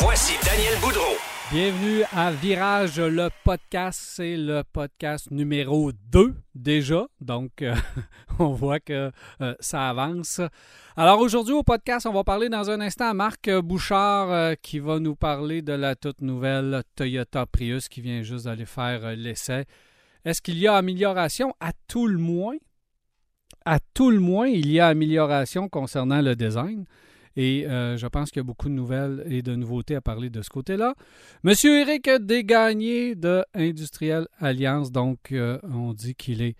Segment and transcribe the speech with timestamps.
[0.00, 1.16] Voici Daniel Boudreau.
[1.50, 4.00] Bienvenue à Virage, le podcast.
[4.00, 7.08] C'est le podcast numéro 2 déjà.
[7.20, 7.74] Donc, euh,
[8.38, 9.10] on voit que
[9.40, 10.40] euh, ça avance.
[10.96, 14.78] Alors aujourd'hui au podcast, on va parler dans un instant à Marc Bouchard euh, qui
[14.78, 19.64] va nous parler de la toute nouvelle Toyota Prius qui vient juste d'aller faire l'essai.
[20.24, 21.52] Est-ce qu'il y a amélioration?
[21.58, 22.54] À tout le moins,
[23.64, 26.84] à tout le moins, il y a amélioration concernant le design.
[27.36, 30.30] Et euh, je pense qu'il y a beaucoup de nouvelles et de nouveautés à parler
[30.30, 30.94] de ce côté-là.
[31.44, 36.56] Monsieur Éric Desgagnés de Industriel Alliance, donc euh, on dit qu'il est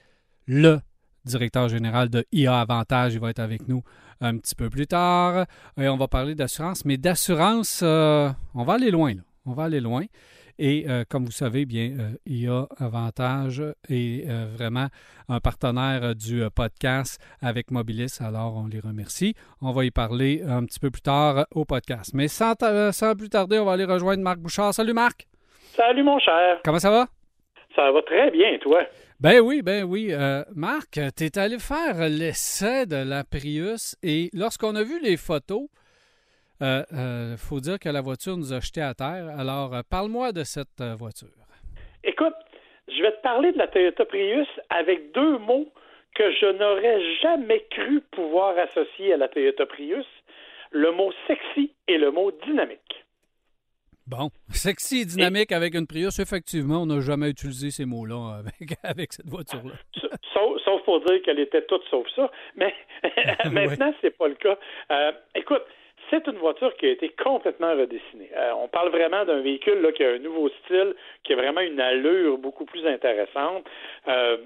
[0.47, 0.81] le
[1.25, 3.15] directeur général de IA Avantage.
[3.15, 3.83] Il va être avec nous
[4.20, 5.47] un petit peu plus tard.
[5.79, 9.15] Et on va parler d'assurance, mais d'assurance, euh, on va aller loin.
[9.15, 9.23] Là.
[9.47, 10.05] On va aller loin.
[10.59, 14.87] Et euh, comme vous savez, bien, euh, IA Avantage est euh, vraiment
[15.28, 18.19] un partenaire du podcast avec Mobilis.
[18.20, 19.34] Alors, on les remercie.
[19.61, 22.12] On va y parler un petit peu plus tard au podcast.
[22.14, 22.55] Mais sans,
[22.92, 24.73] sans plus tarder, on va aller rejoindre Marc Bouchard.
[24.73, 25.27] Salut Marc.
[25.75, 26.61] Salut mon cher.
[26.64, 27.06] Comment ça va?
[27.75, 28.81] Ça va très bien, toi.
[29.20, 30.14] Ben oui, ben oui.
[30.55, 35.69] Marc, tu es allé faire l'essai de la Prius et lorsqu'on a vu les photos,
[36.61, 39.29] il euh, euh, faut dire que la voiture nous a jetés à terre.
[39.39, 41.29] Alors, euh, parle-moi de cette voiture.
[42.03, 42.35] Écoute,
[42.89, 45.69] je vais te parler de la Toyota Prius avec deux mots
[46.15, 50.07] que je n'aurais jamais cru pouvoir associer à la Toyota Prius,
[50.71, 53.05] le mot sexy et le mot dynamique.
[54.07, 58.79] Bon, sexy et dynamique avec une Prius, effectivement, on n'a jamais utilisé ces mots-là avec,
[58.84, 59.75] avec cette voiture-là.
[60.33, 62.73] Sauf, pour dire qu'elle était toute sauf ça, mais
[63.51, 64.57] maintenant, c'est pas le cas.
[66.47, 68.30] Voiture qui a été complètement redessinée.
[68.36, 70.94] Euh, on parle vraiment d'un véhicule qui a un nouveau style,
[71.25, 73.64] qui a vraiment une allure beaucoup plus intéressante.
[74.06, 74.36] Euh,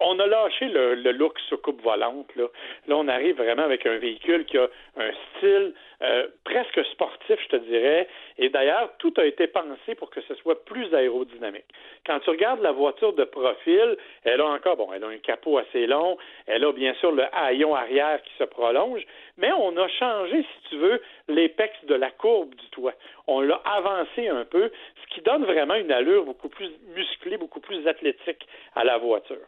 [0.00, 2.34] on, a lâché le, look soucoupe volante.
[2.36, 2.46] Là.
[2.88, 7.48] là, on arrive vraiment avec un véhicule qui a un style euh, presque sportif, je
[7.48, 8.08] te dirais.
[8.38, 11.66] Et d'ailleurs, tout a été pensé pour que ce soit plus aérodynamique.
[12.06, 15.58] Quand tu regardes la voiture de profil, elle a encore, bon, elle a un capot
[15.58, 19.04] assez long, elle a bien sûr le haillon arrière qui se prolonge,
[19.38, 22.94] mais on a changé, si tu veux, l'épex de la courbe du toit.
[23.26, 27.60] On l'a avancé un peu, ce qui donne vraiment une allure beaucoup plus musclée, beaucoup
[27.60, 29.46] plus athlétique à la voiture.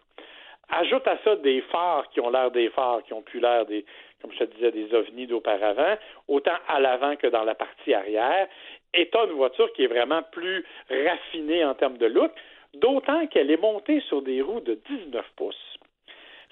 [0.68, 3.84] Ajoute à ça des phares qui ont l'air des phares, qui ont plus l'air des,
[4.22, 5.96] comme je te disais, des ovnis d'auparavant,
[6.28, 8.46] autant à l'avant que dans la partie arrière.
[8.94, 12.30] Et tu une voiture qui est vraiment plus raffinée en termes de look,
[12.74, 15.76] d'autant qu'elle est montée sur des roues de 19 pouces,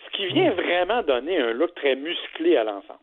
[0.05, 0.55] ce qui vient mmh.
[0.55, 2.99] vraiment donner un look très musclé à l'ensemble.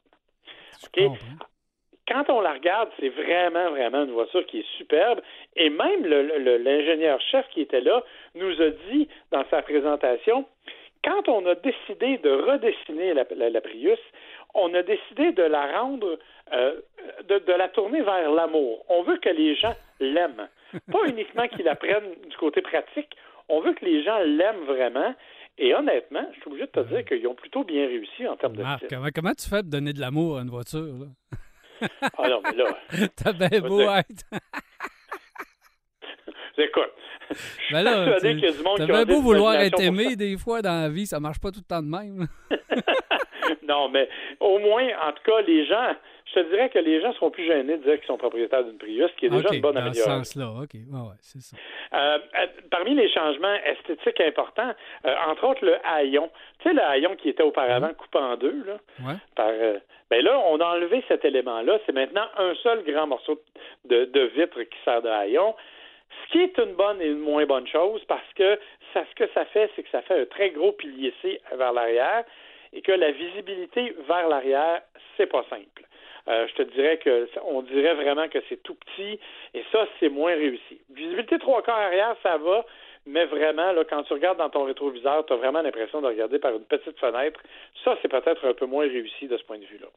[2.08, 5.22] Quand on la regarde, c'est vraiment, vraiment une voiture qui est superbe.
[5.56, 8.04] Et même l'ingénieur-chef qui était là
[8.36, 10.46] nous a dit dans sa présentation
[11.06, 13.26] quand on a décidé de redessiner la,
[13.62, 14.00] Prius,
[14.56, 16.18] on a décidé de la rendre,
[16.52, 16.82] euh,
[17.30, 18.84] de, la tourner vers l'amour.
[18.90, 20.50] On veut que les gens l'aiment.
[20.92, 23.16] Pas uniquement qu'ils la prennent du côté pratique,
[23.50, 25.14] on veut que les gens l'aiment vraiment.
[25.58, 28.58] Et honnêtement, je suis obligé de te dire qu'ils ont plutôt bien réussi en termes
[28.58, 30.82] de Marc, Comment, comment, tu fais de donner de l'amour à une voiture?
[30.82, 31.08] Là?
[32.18, 32.78] ah non, mais là...
[33.16, 34.26] T'as bien beau être...
[36.58, 36.94] Écoute,
[37.72, 41.40] ben là, tu bien beau vouloir être aimé des fois dans la vie, ça marche
[41.40, 42.28] pas tout le temps de même.
[43.68, 44.08] non, mais
[44.40, 45.96] au moins, en tout cas, les gens,
[46.36, 48.78] je te dirais que les gens seront plus gênés de dire qu'ils sont propriétaires d'une
[48.78, 50.18] Prius, ce qui est déjà une bonne amélioration.
[50.18, 50.74] Dans ce sens-là, OK.
[50.74, 51.58] ouais, c'est ça.
[51.94, 54.74] Euh, euh, parmi les changements esthétiques importants,
[55.06, 56.30] euh, entre autres le haillon.
[56.60, 57.96] Tu sais, le haillon qui était auparavant mm-hmm.
[57.96, 59.16] coupé en deux, là, ouais.
[59.36, 59.52] par,
[60.10, 61.80] ben là, on a enlevé cet élément-là.
[61.86, 63.42] C'est maintenant un seul grand morceau
[63.86, 65.56] de, de vitre qui sert de haillon.
[66.24, 68.60] Ce qui est une bonne et une moins bonne chose parce que
[68.94, 71.74] ça, ce que ça fait, c'est que ça fait un très gros pilier C vers
[71.74, 72.24] l'arrière
[72.74, 74.82] et que la visibilité vers l'arrière,
[75.18, 75.84] c'est pas simple.
[76.28, 79.20] Euh, je te dirais que on dirait vraiment que c'est tout petit
[79.54, 80.82] et ça, c'est moins réussi.
[80.90, 82.66] Visibilité trois quarts arrière, ça va,
[83.06, 86.40] mais vraiment, là, quand tu regardes dans ton rétroviseur, tu as vraiment l'impression de regarder
[86.40, 87.40] par une petite fenêtre.
[87.84, 89.88] Ça, c'est peut-être un peu moins réussi de ce point de vue-là.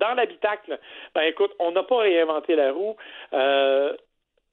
[0.00, 0.78] Dans l'habitacle,
[1.14, 2.96] ben écoute, on n'a pas réinventé la roue.
[3.32, 3.94] Euh,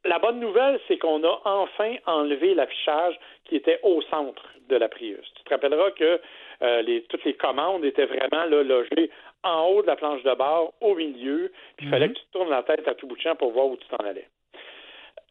[0.05, 4.87] la bonne nouvelle, c'est qu'on a enfin enlevé l'affichage qui était au centre de la
[4.87, 5.25] Prius.
[5.35, 6.21] Tu te rappelleras que
[6.61, 9.09] euh, toutes les commandes étaient vraiment logées
[9.43, 12.13] en haut de la planche de bord, au milieu, puis il fallait mhm.
[12.13, 14.03] que tu tournes la tête à tout bout de champ pour voir où tu t'en
[14.05, 14.27] allais.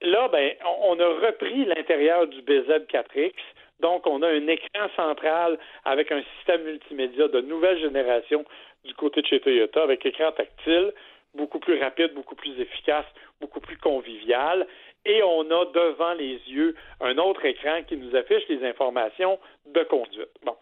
[0.00, 0.52] Là, ben,
[0.82, 3.34] on a repris l'intérieur du BZ4X,
[3.80, 8.44] donc on a un écran central avec un système multimédia de nouvelle génération
[8.84, 10.92] du côté de chez Toyota, avec écran tactile,
[11.34, 13.06] beaucoup plus rapide, beaucoup plus efficace,
[13.40, 14.66] beaucoup plus convivial.
[15.04, 19.82] Et on a devant les yeux un autre écran qui nous affiche les informations de
[19.84, 20.30] conduite.
[20.44, 20.56] Bon.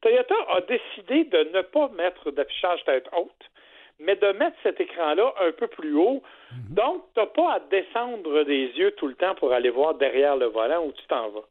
[0.00, 3.50] Toyota a décidé de ne pas mettre d'affichage tête haute,
[3.98, 6.22] mais de mettre cet écran-là un peu plus haut.
[6.52, 6.74] Mhm.
[6.74, 10.36] Donc, tu n'as pas à descendre des yeux tout le temps pour aller voir derrière
[10.36, 11.44] le volant où tu t'en vas.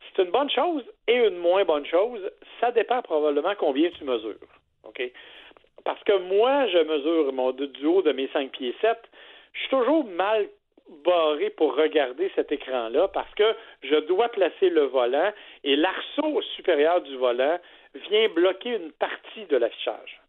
[0.00, 2.30] C'est une bonne chose et une moins bonne chose.
[2.60, 4.38] Ça dépend probablement combien tu mesures.
[4.84, 5.02] OK?
[5.84, 8.98] Parce que moi, je mesure mon, du haut de mes 5 pieds 7.
[9.52, 10.48] Je suis toujours mal
[11.04, 15.32] barré pour regarder cet écran-là parce que je dois placer le volant
[15.64, 17.58] et l'arceau supérieur du volant
[18.08, 20.20] vient bloquer une partie de l'affichage.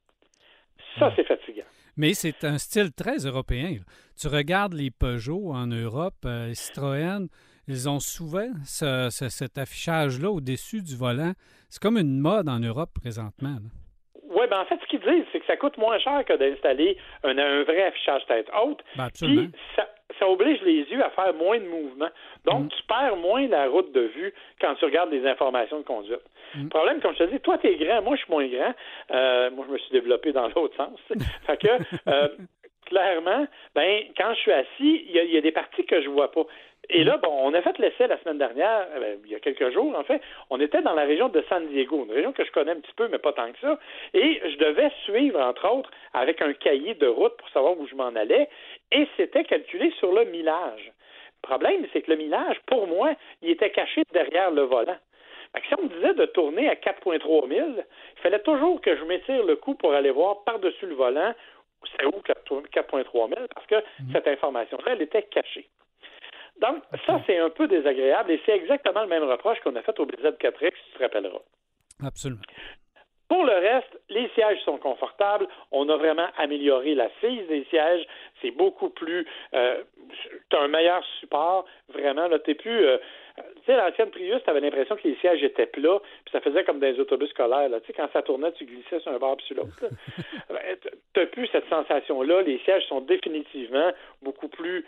[0.97, 1.63] Ça, c'est fatigant.
[1.97, 3.75] Mais c'est un style très européen.
[4.19, 7.27] Tu regardes les Peugeot en Europe, euh, Citroën,
[7.67, 11.33] ils ont souvent cet affichage-là au-dessus du volant.
[11.69, 13.57] C'est comme une mode en Europe présentement.
[14.23, 16.97] Oui, ben en fait, ce qu'ils disent, c'est que ça coûte moins cher que d'installer
[17.23, 18.79] un, vrai affichage tête haute.
[18.95, 19.49] Ben absolument.
[19.75, 22.09] ça, ça, oblige les yeux à faire moins de mouvements.
[22.45, 22.69] Donc, mm.
[22.69, 26.21] tu perds moins la route de vue quand tu regardes les informations de conduite.
[26.55, 26.63] Mm.
[26.63, 28.73] Le problème, comme je te dis, toi, tu es grand, moi, je suis moins grand.
[29.11, 30.99] Euh, moi, je me suis développé dans l'autre sens.
[31.45, 31.67] fait que,
[32.07, 32.27] euh,
[32.85, 36.31] clairement, ben, quand je suis assis, il y, y, a des parties que je vois
[36.31, 36.45] pas.
[36.91, 39.71] Et là, bon, on a fait l'essai la semaine dernière, euh, il y a quelques
[39.71, 40.21] jours, en fait.
[40.49, 42.93] On était dans la région de San Diego, une région que je connais un petit
[42.95, 43.77] peu, mais pas tant que ça.
[44.15, 47.95] Et je devais suivre, entre autres, avec un cahier de route pour savoir où je
[47.95, 48.49] m'en allais.
[48.91, 50.91] Et c'était calculé sur le millage.
[51.43, 53.13] Le problème, c'est que le millage, pour moi,
[53.43, 54.97] il était caché derrière le volant.
[55.67, 59.43] si on me disait de tourner à 4,3 000, il fallait toujours que je m'étire
[59.43, 61.33] le coup pour aller voir par-dessus le volant
[61.97, 64.11] c'est où 4,3 000 parce que mhm.
[64.11, 65.69] cette information-là, elle était cachée.
[66.61, 69.97] Donc, ça, c'est un peu désagréable et c'est exactement le même reproche qu'on a fait
[69.99, 71.41] au BZ4X, si tu te rappelleras.
[72.05, 72.41] Absolument.
[73.29, 75.47] Pour le reste, les sièges sont confortables.
[75.71, 78.05] On a vraiment amélioré la l'assise des sièges.
[78.41, 79.27] C'est beaucoup plus.
[79.53, 79.83] Euh,
[80.49, 81.65] tu as un meilleur support.
[81.93, 82.85] Vraiment, t'es plus.
[82.85, 82.97] Euh,
[83.37, 86.63] tu sais, l'ancienne Prius, tu avais l'impression que les sièges étaient plats, puis ça faisait
[86.63, 87.69] comme dans les autobus scolaires.
[87.69, 87.79] Là.
[87.81, 89.77] Tu sais, quand ça tournait, tu glissais sur un bord puis sur l'autre.
[90.49, 92.41] Ben, tu n'as plus cette sensation-là.
[92.41, 93.91] Les sièges sont définitivement
[94.23, 94.83] beaucoup plus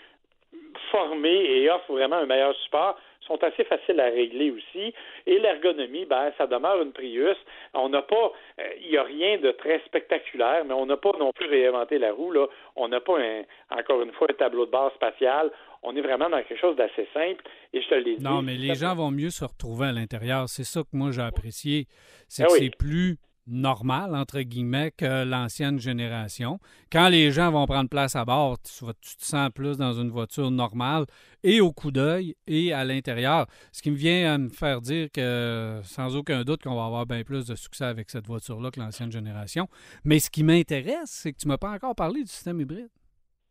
[0.91, 4.93] formés et offrent vraiment un meilleur support sont assez faciles à régler aussi.
[5.25, 7.37] Et l'ergonomie, ben, ça demeure une Prius.
[7.73, 11.11] On n'a pas, euh, il n'y a rien de très spectaculaire, mais on n'a pas
[11.19, 12.31] non plus réinventé la roue.
[12.31, 12.47] Là.
[12.75, 15.51] On n'a pas, un, encore une fois, un tableau de bord spatial.
[15.83, 17.43] On est vraiment dans quelque chose d'assez simple.
[17.73, 18.23] Et je te l'ai dit.
[18.23, 20.47] Non, mais les gens vont mieux se retrouver à l'intérieur.
[20.47, 21.87] C'est ça que moi j'ai apprécié.
[22.27, 23.17] C'est ah que c'est plus
[23.51, 26.59] normal, entre guillemets, que l'ancienne génération.
[26.91, 28.85] Quand les gens vont prendre place à bord, tu,
[29.17, 31.05] te sens plus dans une voiture normale
[31.43, 33.47] et au coup d'œil et à l'intérieur.
[33.71, 37.05] Ce qui me vient à me faire dire que, sans aucun doute, qu'on va avoir
[37.05, 39.67] bien plus de succès avec cette voiture-là que l'ancienne génération.
[40.03, 42.89] Mais ce qui m'intéresse, c'est que tu ne m'as pas encore parlé du système hybride.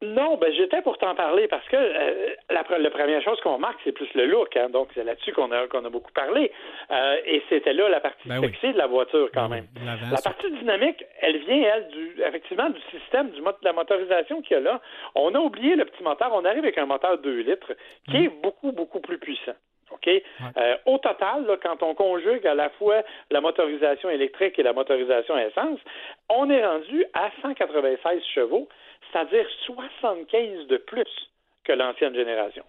[0.02, 3.92] Non, ben j'étais pour t'en parler parce que euh, la, première chose qu'on remarque, c'est
[3.92, 4.56] plus le look.
[4.56, 6.50] Hein, donc, c'est là-dessus qu'on a, qu'on a beaucoup parlé.
[6.90, 9.66] Euh, et c'était là la partie ben sexy de la voiture, quand ben même.
[10.10, 14.56] la partie dynamique, elle vient, elle, du, effectivement, du système, du de la motorisation qu'il
[14.56, 14.80] y a là.
[15.14, 16.30] On a oublié le petit moteur.
[16.32, 17.72] On arrive avec un moteur 2 litres
[18.08, 18.40] qui est mhm.
[18.42, 19.54] beaucoup, beaucoup plus puissant.
[19.90, 20.08] OK?
[20.08, 24.72] Euh, au total, là, quand on conjugue à la fois la motorisation électrique et la
[24.72, 25.80] motorisation à essence,
[26.28, 28.68] on est rendu à 196 chevaux
[29.12, 31.30] c'est-à-dire 75 de plus
[31.64, 32.64] que l'ancienne génération.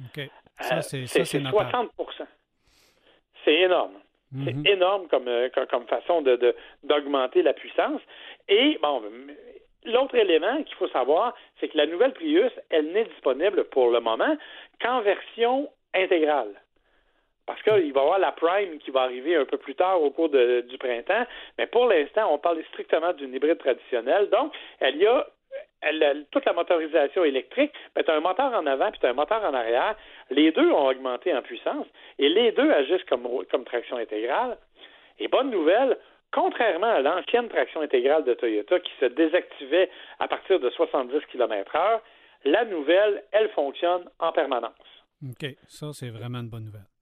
[0.00, 0.28] OK.
[0.60, 1.90] Ça, c'est, c'est 60
[3.44, 3.94] C'est énorme.
[4.44, 4.66] C'est mhm.
[4.66, 8.00] énorme comme, euh, comme, façon de, d'augmenter la puissance.
[8.48, 9.02] Et, bon,
[9.84, 14.00] l'autre élément qu'il faut savoir, c'est que la nouvelle Prius, elle n'est disponible pour le
[14.00, 14.36] moment
[14.80, 16.52] qu'en version intégrale.
[17.46, 20.10] Parce qu'il va y avoir la Prime qui va arriver un peu plus tard au
[20.10, 21.26] cours du printemps,
[21.58, 24.30] mais pour l'instant, on parle strictement d'une hybride traditionnelle.
[24.30, 25.26] Donc, elle y a
[26.30, 29.42] toute la motorisation électrique, tu as un moteur en avant puis tu as un moteur
[29.44, 29.96] en arrière.
[30.30, 31.86] Les deux ont augmenté en puissance
[32.18, 34.56] et les deux agissent comme, comme traction intégrale.
[35.18, 35.96] Et bonne nouvelle,
[36.32, 42.00] contrairement à l'ancienne traction intégrale de Toyota qui se désactivait à partir de 70 km/h,
[42.44, 44.72] la nouvelle, elle fonctionne en permanence.
[45.22, 46.93] OK, ça, c'est vraiment une bonne nouvelle.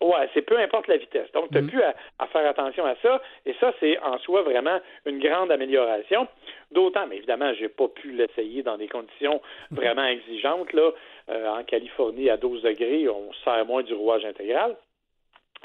[0.00, 1.30] Ouais, c'est peu importe la vitesse.
[1.32, 1.68] Donc, tu n'as mm.
[1.68, 3.20] plus à, faire attention à ça.
[3.44, 6.26] Et ça, c'est en soi vraiment une grande amélioration.
[6.70, 10.72] D'autant, mais évidemment, j'ai pas pu l'essayer dans des conditions vraiment exigeantes.
[10.72, 10.90] Là.
[11.28, 14.76] Euh, en Californie, à 12 degrés, on sert moins du rouage intégral.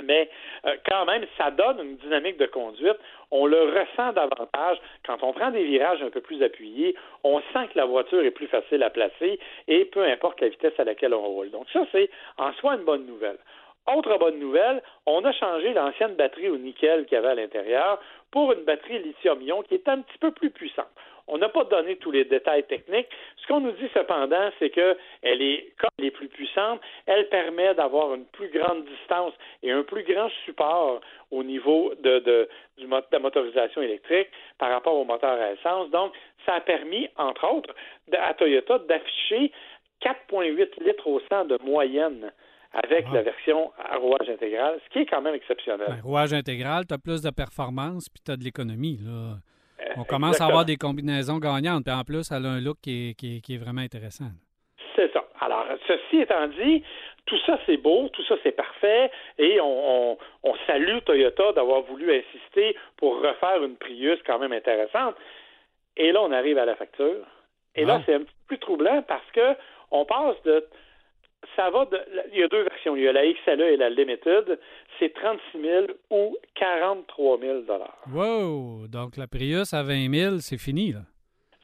[0.04, 0.30] Mais
[0.66, 2.98] euh, quand même, ça donne une dynamique de conduite.
[3.32, 6.96] On le ressent davantage quand on prend des virages un peu plus appuyés.
[7.24, 10.78] On sent que la voiture est plus facile à placer et peu importe la vitesse
[10.80, 11.52] à laquelle on roule.
[11.52, 13.38] Donc ça, c'est en soi une bonne nouvelle.
[13.94, 18.00] Autre bonne nouvelle, on a changé l'ancienne batterie au nickel qu'il y avait à l'intérieur
[18.32, 20.90] pour une batterie lithium-ion qui est un petit peu plus puissante.
[21.28, 23.08] On n'a pas donné tous les détails techniques.
[23.38, 27.30] Ce qu'on nous dit cependant, c'est que elle est, comme elle est plus puissante, elle
[27.30, 31.02] permet d'avoir une plus grande distance et un plus grand support
[31.32, 35.90] au niveau de, de, de la motorisation électrique par rapport au moteur à essence.
[35.90, 36.14] Donc,
[36.46, 37.74] ça a permis, entre autres,
[38.14, 39.52] à Toyota d'afficher
[40.02, 42.32] 4,8 litres au 100 de moyenne
[42.84, 45.88] avec la version à rouage intégral, ce qui est quand même exceptionnel.
[45.88, 49.00] Ben, rouage intégral, tu as plus de performance puis tu as de l'économie.
[49.06, 49.38] Là.
[49.98, 51.86] On commence à avoir des combinaisons gagnantes.
[51.86, 54.30] Puis en plus, elle a un look qui est, qui est, vraiment intéressant.
[54.96, 55.24] C'est ça.
[55.40, 56.84] Alors, ceci étant dit,
[57.26, 61.82] tout ça, c'est beau, tout ça, c'est parfait, et on, on, on salue Toyota d'avoir
[61.82, 65.16] voulu insister pour refaire une Prius quand même intéressante.
[65.98, 67.26] Et là, on arrive à la facture.
[67.76, 69.56] Et là, c'est un petit peu plus troublant parce que
[69.92, 70.66] on passe de
[71.56, 72.00] ça va de.
[72.34, 72.96] Il y a deux versions.
[72.96, 74.60] Il y a la XLE et la Limited.
[75.00, 77.64] C'est 36 000 ou 43 000
[78.14, 78.88] Wow!
[78.88, 81.02] Donc la Prius à 20 000, c'est fini, là.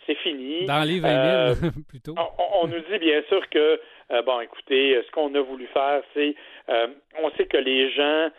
[0.05, 0.65] C'est fini.
[0.65, 2.15] Dans les 20 000, euh, plutôt.
[2.61, 3.79] On, nous dit bien sûr que,
[4.11, 6.35] euh, bon, écoutez, ce qu'on a voulu faire, c'est.
[6.69, 6.87] Euh,
[7.21, 8.29] on sait que les gens.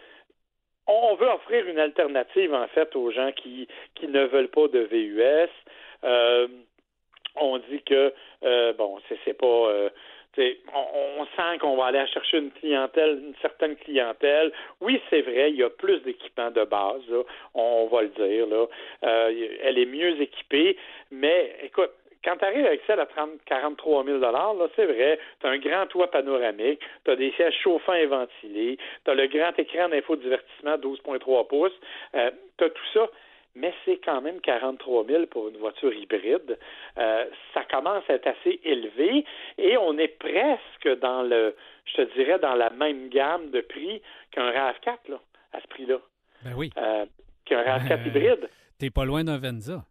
[0.88, 4.80] On veut offrir une alternative, en fait, aux gens qui, qui ne veulent pas de
[4.80, 5.48] VUS.
[7.36, 8.12] on dit que,
[8.72, 9.90] bon, c'est pas
[10.38, 14.52] on, sent qu'on va aller chercher une clientèle, une certaine clientèle.
[14.80, 17.02] Oui, c'est vrai, il y a plus d'équipements de base,
[17.54, 18.46] on, va le dire.
[18.46, 18.66] Là.
[19.04, 20.76] Euh, elle est mieux équipée,
[21.10, 21.90] mais écoute,
[22.24, 25.58] quand tu arrives avec celle à 30, 43 000 là, c'est vrai, tu as un
[25.58, 29.88] grand toit panoramique, tu as des sièges chauffants et ventilés, tu as le grand écran
[29.88, 31.72] d'infodivertissement 12.3 pouces,
[32.14, 33.08] euh, tu as tout ça
[33.54, 36.58] mais c'est quand même 43 000 pour une voiture hybride.
[36.98, 39.24] Euh, ça commence à être assez élevé
[39.58, 41.54] et on est presque dans le,
[41.84, 45.20] je te dirais, dans la même gamme de prix qu'un RAV4, là,
[45.52, 45.98] à ce prix-là.
[46.44, 46.70] Ben oui.
[46.76, 47.04] Euh,
[47.44, 48.48] qu'un RAV4 euh, hybride.
[48.78, 49.84] T'es pas loin d'un Venza.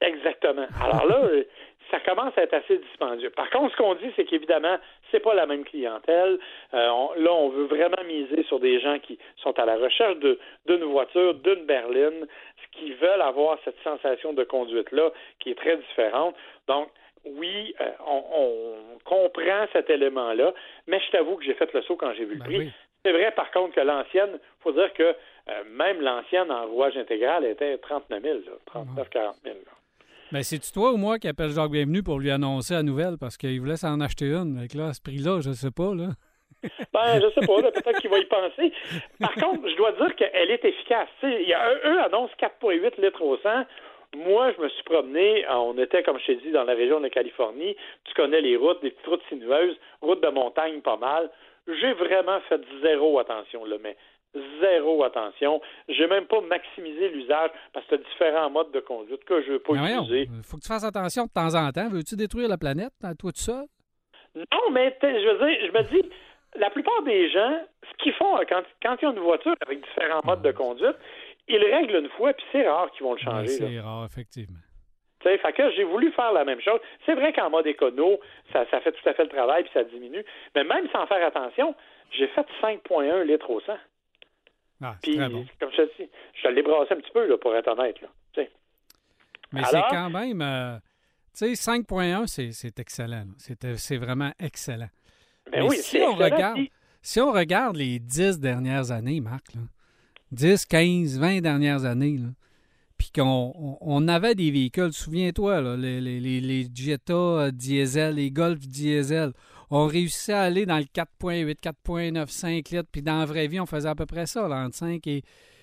[0.00, 0.66] Exactement.
[0.80, 1.28] Alors là,
[1.90, 3.30] ça commence à être assez dispendieux.
[3.30, 4.76] Par contre, ce qu'on dit, c'est qu'évidemment,
[5.10, 6.38] c'est pas la même clientèle.
[6.74, 10.16] Euh, là, on veut vraiment miser sur des gens qui sont à la recherche
[10.66, 12.26] d'une voiture, d'une berline,
[12.72, 16.34] qui veulent avoir cette sensation de conduite-là qui est très différente.
[16.66, 16.88] Donc,
[17.24, 20.52] oui, euh, on, comprend cet élément-là,
[20.86, 22.72] mais je t'avoue que j'ai fait le saut quand j'ai vu le ben prix.
[23.02, 26.96] C'est vrai, par contre, que l'ancienne, il faut dire que euh, même l'ancienne en rouage
[26.98, 29.56] intégral était 39 000, 39 40 000.
[30.30, 33.16] Ben, c'est-tu toi ou moi qui appelle Jacques Bienvenu pour lui annoncer la nouvelle?
[33.18, 34.58] Parce qu'il voulait s'en acheter une?
[34.58, 36.08] Avec là, à ce prix-là, je ne sais pas, là.
[36.92, 38.72] ben, je sais pas, peut-être qu'il va y penser.
[39.18, 41.08] Par contre, je dois dire qu'elle est efficace.
[41.22, 43.48] y a, eux annoncent 4,8 litres au 100.
[44.16, 47.08] Moi, je me suis promené, on était, comme je t'ai dit, dans la région de
[47.08, 47.74] Californie.
[48.04, 51.30] Tu connais les routes, des petites routes sinueuses, routes de montagne pas mal.
[51.66, 53.96] J'ai vraiment fait zéro attention, là, mais
[54.60, 55.60] zéro attention.
[55.88, 59.52] J'ai même pas maximisé l'usage parce que tu as différents modes de conduite que je
[59.52, 60.28] veux pas utiliser.
[60.34, 61.88] Il faut que tu fasses attention de temps en temps.
[61.88, 63.64] Veux-tu détruire la planète à toi tout seul?
[64.34, 66.08] Non, mais je veux dire, je me dis,
[66.56, 70.20] la plupart des gens, ce qu'ils font quand, quand ils ont une voiture avec différents
[70.24, 70.96] modes de conduite,
[71.48, 73.46] ils règlent une fois, puis c'est rare qu'ils vont le changer.
[73.48, 74.58] c'est rare, effectivement.
[75.20, 76.78] Tu sais, fait que j'ai voulu faire la même chose.
[77.04, 78.20] C'est vrai qu'en mode écono,
[78.52, 80.24] ça, ça fait tout à fait le travail, puis ça diminue.
[80.54, 81.74] Mais même sans faire attention,
[82.12, 83.72] j'ai fait 5,1 litres au 100.
[84.80, 86.08] Ah, Puis, comme je te dis,
[86.42, 88.00] je l'ai brassé un petit peu, là, pour être honnête.
[88.00, 88.08] Là,
[89.52, 90.40] Mais c'est quand même.
[90.40, 90.78] Euh,
[91.36, 93.24] tu sais, 5.1, c'est excellent.
[93.76, 94.88] C'est vraiment excellent.
[95.50, 96.60] Ben Mais oui, si on, regarde,
[97.02, 99.62] si on regarde les 10 dernières années, Marc, là,
[100.32, 102.18] 10, 15, 20 dernières années,
[102.98, 108.58] puis qu'on on, avait des véhicules, souviens-toi, les, les, les, Jetta euh, diesel, les Golf
[108.58, 109.32] diesel,
[109.70, 113.60] on réussissait à aller dans le 4.8, 4.9, 5 litres, puis dans la vraie vie,
[113.60, 115.22] on faisait à peu près ça, entre 5 et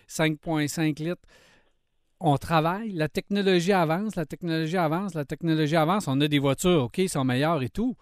[0.10, 1.22] 5.5 litres.
[2.20, 6.08] On travaille, la technologie avance, la technologie avance, la technologie avance.
[6.08, 7.96] On a des voitures, OK, sont meilleures et tout,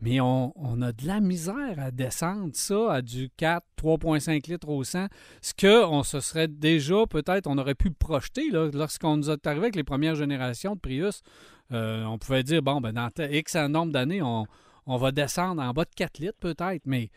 [0.00, 4.82] mais on, a de la misère à descendre ça à du 4, 3,5 litres au
[4.82, 5.06] 100,
[5.40, 9.76] ce qu'on se serait déjà, peut-être, on aurait pu projeter lorsqu'on nous est arrivé avec
[9.76, 11.22] les premières générations de Prius.
[11.70, 14.46] Euh, on pouvait dire, bon, ben, dans X nombre d'années, on,
[14.86, 17.08] on va descendre en bas de 4 litres peut-être, mais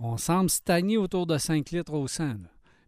[0.00, 2.24] on semble stagner autour de 5 litres au 100.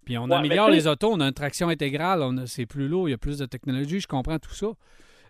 [0.04, 3.14] Puis on améliore les autos, on a une traction intégrale, c'est plus lourd, il y
[3.14, 4.68] a plus de technologie, je comprends tout ça.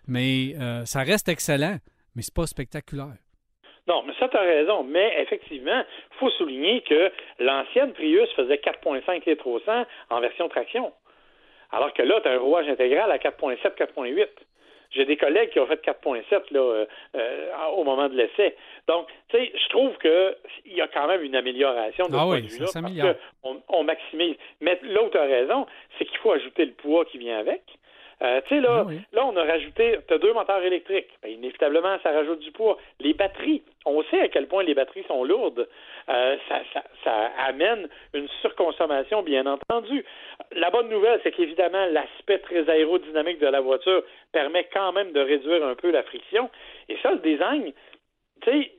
[0.07, 1.77] Mais euh, ça reste excellent,
[2.15, 3.15] mais c'est pas spectaculaire.
[3.87, 4.83] Non, mais ça, tu as raison.
[4.83, 10.49] Mais effectivement, il faut souligner que l'ancienne Prius faisait 4,5 litres au 100 en version
[10.49, 10.91] traction.
[11.71, 14.27] Alors que là, tu as un rouage intégral à 4,7, 4,8.
[14.91, 18.55] J'ai des collègues qui ont fait 4.7 là, euh, euh, au moment de l'essai.
[18.87, 22.25] Donc, tu sais, je trouve qu'il y a quand même une amélioration de ah ce
[22.25, 23.15] oui, point de vue-là.
[23.43, 24.35] On, on, maximise.
[24.61, 25.65] Mais l'autre raison,
[25.97, 27.61] c'est qu'il faut ajouter le poids qui vient avec.
[28.21, 31.09] Euh, tu sais, là, ah là, on a rajouté, tu as deux moteurs électriques.
[31.21, 32.77] Ben, inévitablement, ça rajoute du poids.
[32.99, 35.67] Les batteries, on sait à quel point les batteries sont lourdes.
[36.09, 40.05] Euh, ça, ça, ça, amène une surconsommation, bien entendu.
[40.53, 45.19] La bonne nouvelle, c'est qu'évidemment, l'aspect très aérodynamique de la voiture permet quand même de
[45.19, 46.49] réduire un peu la friction.
[46.87, 47.73] Et ça, le design,
[48.41, 48.71] tu sais,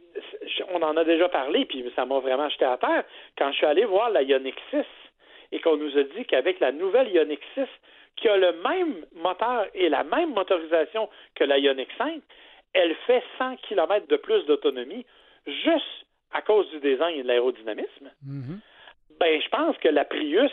[0.73, 3.05] on en a déjà parlé, puis ça m'a vraiment jeté à terre.
[3.37, 4.85] Quand je suis allé voir la Ioniq 6
[5.53, 7.65] et qu'on nous a dit qu'avec la nouvelle Ioniq 6,
[8.17, 12.23] qui a le même moteur et la même motorisation que la Ioniq 5,
[12.73, 15.07] elle fait 100 km de plus d'autonomie
[15.47, 18.11] juste à cause du design et de l'aérodynamisme.
[18.27, 18.59] Mm-hmm.
[19.19, 20.51] Ben, je pense que la Prius,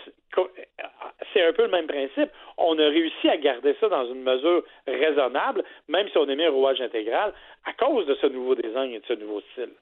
[1.34, 2.30] c'est un peu le même principe.
[2.58, 6.46] On a réussi à garder ça dans une mesure raisonnable, même si on a mis
[6.46, 7.34] un rouage intégral,
[7.66, 9.74] à cause de ce nouveau design et de ce nouveau style.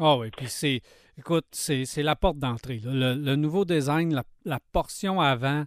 [0.00, 0.80] Ah oui, puis c'est,
[1.16, 2.80] écoute, c'est, la porte d'entrée.
[2.84, 5.64] Le, nouveau design, la, portion avant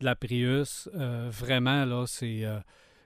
[0.00, 2.44] de la Prius, euh, vraiment, là, c'est.
[2.44, 2.58] Euh,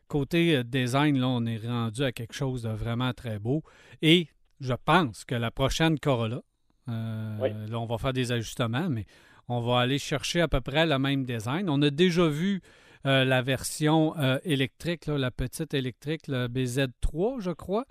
[0.08, 3.62] côté euh, design, là, on est rendu à quelque chose de vraiment très beau.
[4.02, 4.28] Et
[4.60, 6.42] je pense que la prochaine Corolla,
[6.86, 9.06] là, on va faire des ajustements, mais
[9.48, 11.70] on va aller chercher à peu près le même design.
[11.70, 12.60] On a déjà vu
[13.04, 17.86] la version électrique, la petite électrique, le BZ3, je crois.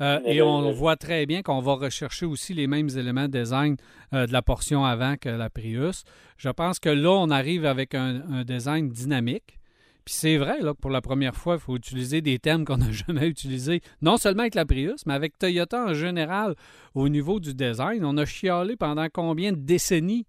[0.00, 3.76] Euh, et on voit très bien qu'on va rechercher aussi les mêmes éléments de design
[4.14, 6.04] euh, de la portion avant que la Prius.
[6.36, 9.58] Je pense que là, on arrive avec un, design dynamique.
[10.04, 12.78] Puis c'est vrai, là, que pour la première fois, il faut utiliser des thèmes qu'on
[12.78, 16.54] n'a jamais utilisés, non seulement avec la Prius, mais avec Toyota en général
[16.94, 18.04] au niveau du design.
[18.04, 20.26] On a chialé pendant combien de décennies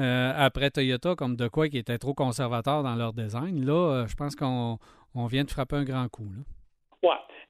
[0.00, 3.64] euh, après Toyota comme de quoi qui était trop conservateur dans leur design.
[3.64, 4.78] Là, je pense qu'on
[5.26, 6.30] vient de frapper un grand coup.
[6.36, 6.42] Là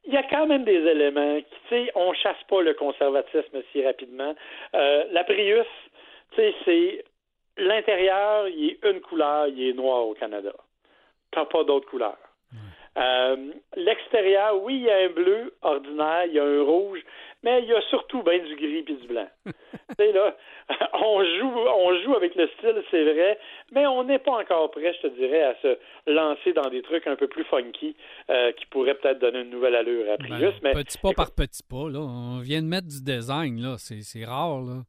[0.08, 3.62] il y a quand même des éléments qui, tu sais, on chasse pas le conservatisme
[3.70, 4.34] si rapidement.
[4.74, 5.66] Euh, la Prius,
[6.30, 7.04] tu sais, c'est
[7.58, 10.52] l'intérieur, il est une couleur, il est noir au Canada.
[11.30, 12.16] T'as pas d'autres couleurs.
[12.96, 17.00] Euh, l'extérieur, oui, il y a un bleu ordinaire, il y a un rouge,
[17.42, 19.28] mais il y a surtout bien du gris et du blanc.
[19.47, 19.52] tu
[19.99, 20.37] sais, là,
[20.95, 23.38] on joue, on joue avec le style, c'est vrai,
[23.73, 27.07] mais on n'est pas encore prêt, je te dirais, à se lancer dans des trucs
[27.07, 27.97] un peu plus funky
[28.30, 30.54] euh, qui pourraient peut-être donner une nouvelle allure à ben, Prius.
[30.62, 32.00] mais, petit pas par petit pas, là.
[32.00, 33.76] On vient de mettre du design, là.
[33.78, 34.83] C'est rare, là.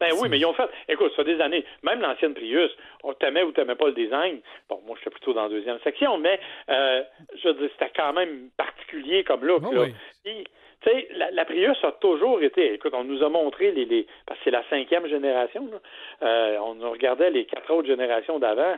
[0.00, 0.68] Ben oui, mais ils ont fait.
[0.88, 1.64] Écoute, ça fait des années.
[1.82, 2.70] Même l'ancienne Prius,
[3.02, 4.40] on t'aimait ou t'aimais pas le design.
[4.68, 7.02] Bon, moi, je suis plutôt dans la deuxième section, mais euh,
[7.42, 9.62] je veux dire, c'était quand même particulier comme look.
[9.66, 9.86] Oh, là.
[10.26, 10.44] Oui.
[10.84, 12.74] Tu sais, la, Prius a toujours été.
[12.74, 15.66] Écoute, on nous a montré les, les parce que c'est la cinquième génération.
[15.70, 15.78] Là.
[16.26, 18.76] Euh, on regardait les quatre autres générations d'avant.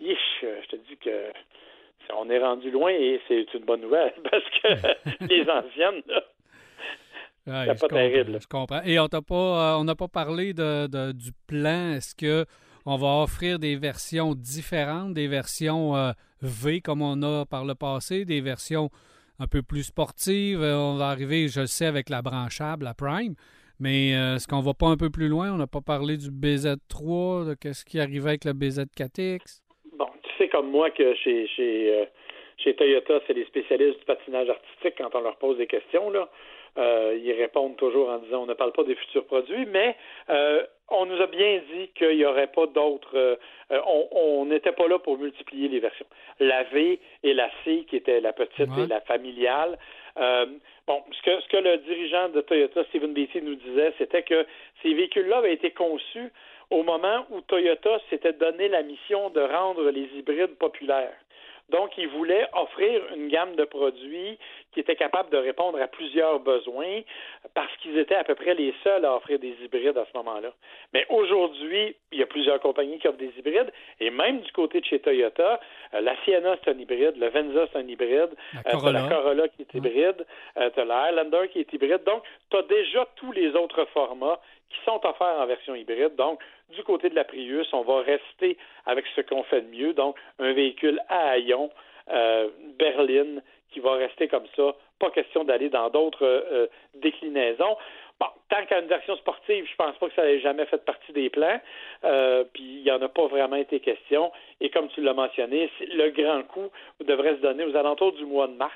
[0.00, 1.26] je te dis que
[2.16, 6.22] on est rendu loin et c'est une bonne nouvelle parce que les anciennes, là,
[7.66, 8.38] c'est pas terrible.
[8.40, 8.82] Je comprends.
[8.84, 9.34] Et on n'a pas,
[9.74, 11.92] euh, on n'a pas parlé de, du plan.
[11.94, 12.46] Est-ce que
[12.86, 17.74] on va offrir des versions différentes, des versions euh, V comme on a par le
[17.74, 18.90] passé, des versions
[19.38, 20.62] un peu plus sportive.
[20.62, 23.34] Euh, on va arriver, je le sais, avec la branchable, la Prime.
[23.80, 25.52] Mais euh, est-ce qu'on va pas un peu plus loin?
[25.52, 29.62] On n'a pas parlé du BZ3, de qu'est-ce qui arrivait avec le BZ4X?
[29.98, 32.04] Bon, tu sais comme moi que chez, chez, euh,
[32.58, 36.10] chez Toyota, c'est les spécialistes du patinage artistique quand on leur pose des questions.
[36.10, 36.30] Là.
[36.76, 39.96] Ils répondent toujours en disant on ne parle pas des futurs produits, mais
[40.92, 43.16] on nous a bien dit qu'il n'y aurait pas d'autres.
[43.16, 43.36] Euh,
[43.86, 46.06] on n'était pas là pour multiplier les versions.
[46.38, 49.78] La V et la C, qui était la petite et la familiale.
[50.18, 50.46] Euh,
[50.86, 54.46] bon, ce que, ce que le dirigeant de Toyota, Stephen Beatty, nous disait, c'était que
[54.82, 56.30] ces véhicules-là avaient été conçus
[56.70, 61.16] au moment où Toyota s'était donné la mission de rendre les hybrides populaires.
[61.68, 64.38] Donc, ils voulaient offrir une gamme de produits
[64.72, 67.00] qui était capable de répondre à plusieurs besoins
[67.54, 70.52] parce qu'ils étaient à peu près les seuls à offrir des hybrides à ce moment-là.
[70.92, 74.80] Mais aujourd'hui, il y a plusieurs compagnies qui offrent des hybrides et même du côté
[74.80, 75.60] de chez Toyota,
[75.94, 78.30] euh, la Sienna c'est un hybride, le Venza c'est un hybride,
[78.64, 82.04] la Corolla, la Corolla qui est hybride, euh, tu as la Highlander qui est hybride.
[82.04, 86.16] Donc, tu as déjà tous les autres formats qui sont offerts en version hybride.
[86.16, 86.40] Donc,
[86.72, 88.56] du côté de la Prius, on va rester
[88.86, 91.70] avec ce qu'on fait de mieux, donc un véhicule à haillons,
[92.10, 94.74] euh, berline, qui va rester comme ça.
[94.98, 97.76] Pas question d'aller dans d'autres euh, déclinaisons.
[98.20, 101.12] Bon, tant qu'à une version sportive, je pense pas que ça ait jamais fait partie
[101.12, 101.60] des plans.
[102.04, 104.30] Euh, puis il n'y en a pas vraiment été question.
[104.60, 108.46] Et comme tu l'as mentionné, le grand coup devrait se donner aux alentours du mois
[108.46, 108.74] de mars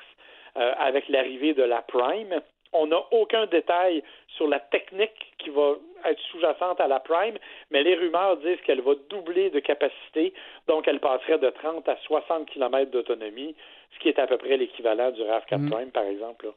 [0.54, 2.40] avec l'arrivée de la Prime.
[2.72, 4.02] On n'a aucun détail
[4.36, 5.74] sur la technique qui va
[6.04, 7.36] être sous-jacente à la Prime,
[7.70, 10.32] mais les rumeurs disent qu'elle va doubler de capacité,
[10.68, 13.54] donc elle passerait de 30 à 60 km d'autonomie,
[13.94, 15.70] ce qui est à peu près l'équivalent du RAV4 mm.
[15.70, 16.52] Prime, par exemple.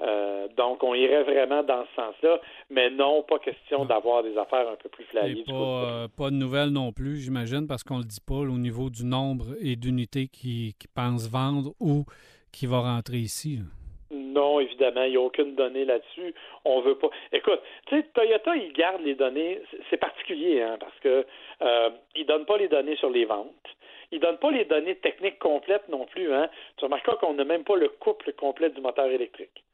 [0.00, 4.68] Euh, donc, on irait vraiment dans ce sens-là, mais non, pas question d'avoir des affaires
[4.68, 5.44] un peu plus flyées.
[5.46, 8.58] Pas, euh, pas, de nouvelles non plus, j'imagine, parce qu'on ne le dit pas au
[8.58, 12.04] niveau du nombre et d'unités qui, qui pensent vendre ou
[12.52, 13.60] qui va rentrer ici.
[14.34, 16.34] Non, évidemment, il n'y a aucune donnée là-dessus.
[16.64, 17.08] On veut pas.
[17.32, 19.60] Écoute, tu sais, Toyota, ils gardent les données.
[19.90, 21.24] C'est particulier, hein, parce que
[21.62, 23.54] euh, ils donnent pas les données sur les ventes.
[24.10, 26.32] Ils donnent pas les données techniques complètes non plus.
[26.32, 26.48] Hein.
[26.76, 29.64] Tu remarqueras qu'on n'a même pas le couple complet du moteur électrique.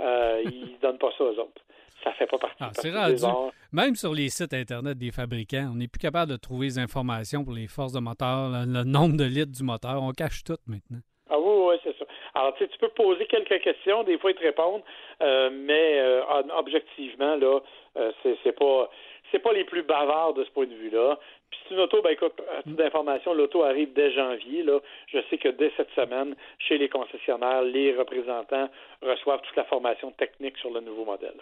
[0.00, 1.62] Euh, ils donnent pas ça aux autres.
[2.02, 2.56] Ça fait pas partie.
[2.60, 3.52] Ah, c'est rendu.
[3.72, 7.44] Même sur les sites internet des fabricants, on n'est plus capable de trouver les informations
[7.44, 10.02] pour les forces de moteur, le nombre de litres du moteur.
[10.02, 11.00] On cache tout maintenant.
[11.28, 12.04] Ah oui, oui, c'est ça.
[12.40, 14.82] Alors, tu sais, tu peux poser quelques questions, des fois ils te répondent,
[15.20, 16.22] euh, mais euh,
[16.56, 17.60] objectivement, là,
[17.98, 21.18] euh, c'est pas les plus bavards de ce point de vue-là.
[21.50, 22.32] Puis c'est une auto, ben écoute,
[22.64, 24.62] d'information, l'auto arrive dès janvier.
[24.62, 24.78] Là.
[25.08, 28.70] Je sais que dès cette semaine, chez les concessionnaires, les représentants
[29.02, 31.36] reçoivent toute la formation technique sur le nouveau modèle.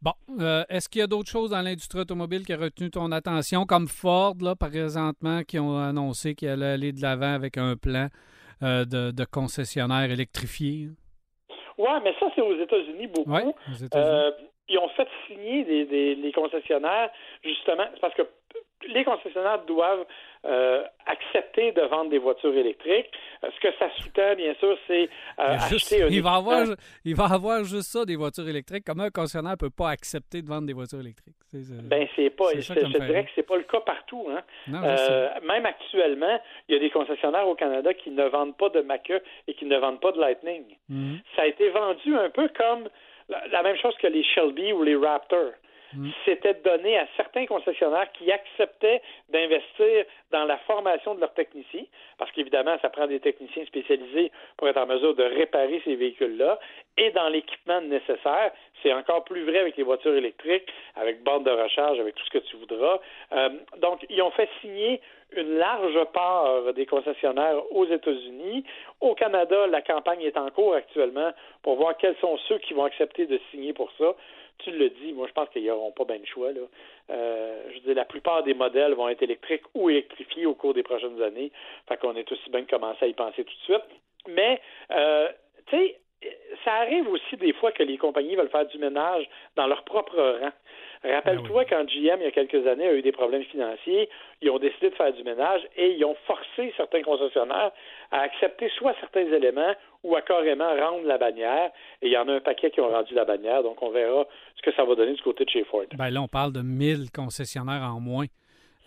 [0.00, 0.12] Bon,
[0.68, 3.88] est-ce qu'il y a d'autres choses dans l'industrie automobile qui a retenu ton attention, comme
[3.88, 8.08] Ford, là, présentement, qui ont annoncé qu'ils allaient aller de l'avant avec un plan
[8.62, 10.88] euh, de, concessionnaires électrifiés.
[11.78, 13.54] Oui, mais ça, c'est aux États-Unis beaucoup.
[13.94, 14.30] Euh,
[14.68, 17.10] ils ont fait signer des, des, concessionnaires,
[17.44, 18.22] justement, parce que
[18.88, 20.06] les concessionnaires doivent
[20.44, 23.10] euh, accepter de vendre des voitures électriques.
[23.44, 25.04] Euh, ce que ça sous-tend, bien sûr, c'est
[25.38, 26.66] euh, acheter un il va, avoir,
[27.04, 28.82] il va avoir juste ça, des voitures électriques.
[28.84, 31.36] Comment un concessionnaire ne peut pas accepter de vendre des voitures électriques?
[31.52, 32.46] ben, c'est pas.
[32.54, 34.26] Je, dirais que c'est pas le cas partout.
[34.30, 34.42] Hein.
[35.46, 39.20] même actuellement, il y a des concessionnaires au Canada qui ne vendent pas de Maca
[39.46, 40.64] et qui ne vendent pas de Lightning.
[40.88, 41.20] Mhm.
[41.36, 42.88] Ça a été vendu un peu comme
[43.28, 45.52] la même chose que les Shelby ou les Raptor.
[45.94, 46.08] Mm.
[46.24, 51.84] c'était donné à certains concessionnaires qui acceptaient d'investir dans la formation de leurs techniciens,
[52.18, 56.58] parce qu'évidemment, ça prend des techniciens spécialisés pour être en mesure de réparer ces véhicules-là,
[56.96, 58.52] et dans l'équipement nécessaire.
[58.82, 62.30] C'est encore plus vrai avec les voitures électriques, avec bande de recharge, avec tout ce
[62.30, 63.00] que tu voudras.
[63.32, 65.00] Euh, donc, ils ont fait signer
[65.36, 68.64] une large part des concessionnaires aux États-Unis.
[69.00, 72.84] Au Canada, la campagne est en cours actuellement pour voir quels sont ceux qui vont
[72.84, 74.14] accepter de signer pour ça
[74.58, 76.52] tu le dis, moi je pense qu'ils n'auront pas bien le choix.
[76.52, 76.60] Là.
[77.10, 80.82] Euh, je dis la plupart des modèles vont être électriques ou électrifiés au cours des
[80.82, 81.50] prochaines années.
[81.88, 84.00] Fait qu'on est aussi bien de commencer à y penser tout de suite.
[84.28, 84.60] Mais
[84.90, 85.28] euh,
[85.66, 85.98] tu sais,
[86.64, 90.16] ça arrive aussi des fois que les compagnies veulent faire du ménage dans leur propre
[90.40, 90.52] rang.
[91.04, 94.08] Rappelle-toi ben quand GM, il y a quelques années, a eu des problèmes financiers,
[94.40, 97.72] ils ont décidé de faire du ménage et ils ont forcé certains concessionnaires
[98.12, 101.70] à accepter soit certains éléments ou à carrément rendre la bannière.
[102.02, 104.26] Et il y en a un paquet qui ont rendu la bannière, donc on verra
[104.56, 105.86] ce que ça va donner du côté de chez Ford.
[105.96, 108.26] Ben là, on parle de 1000 concessionnaires en moins.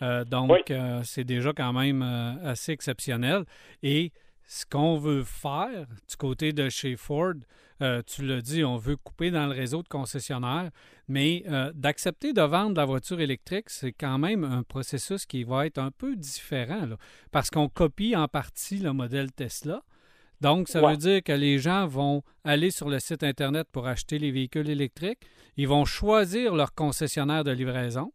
[0.02, 3.44] Euh, donc, euh, c'est déjà quand même euh, assez exceptionnel.
[3.82, 4.12] Et
[4.46, 7.34] ce qu'on veut faire du côté de chez Ford,
[7.82, 10.70] euh, tu l'as dit, on veut couper dans le réseau de concessionnaires,
[11.08, 15.66] mais euh, d'accepter de vendre la voiture électrique, c'est quand même un processus qui va
[15.66, 16.88] être un peu différent,
[17.32, 19.82] parce qu'on copie en partie le modèle Tesla.
[20.40, 24.18] Donc, ça veut dire que les gens vont aller sur le site Internet pour acheter
[24.18, 25.20] les véhicules électriques.
[25.56, 28.12] Ils vont choisir leur concessionnaire de livraison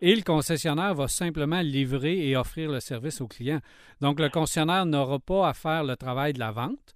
[0.00, 3.60] et le concessionnaire va simplement livrer et offrir le service au client.
[4.00, 6.94] Donc, le concessionnaire n'aura pas à faire le travail de la vente,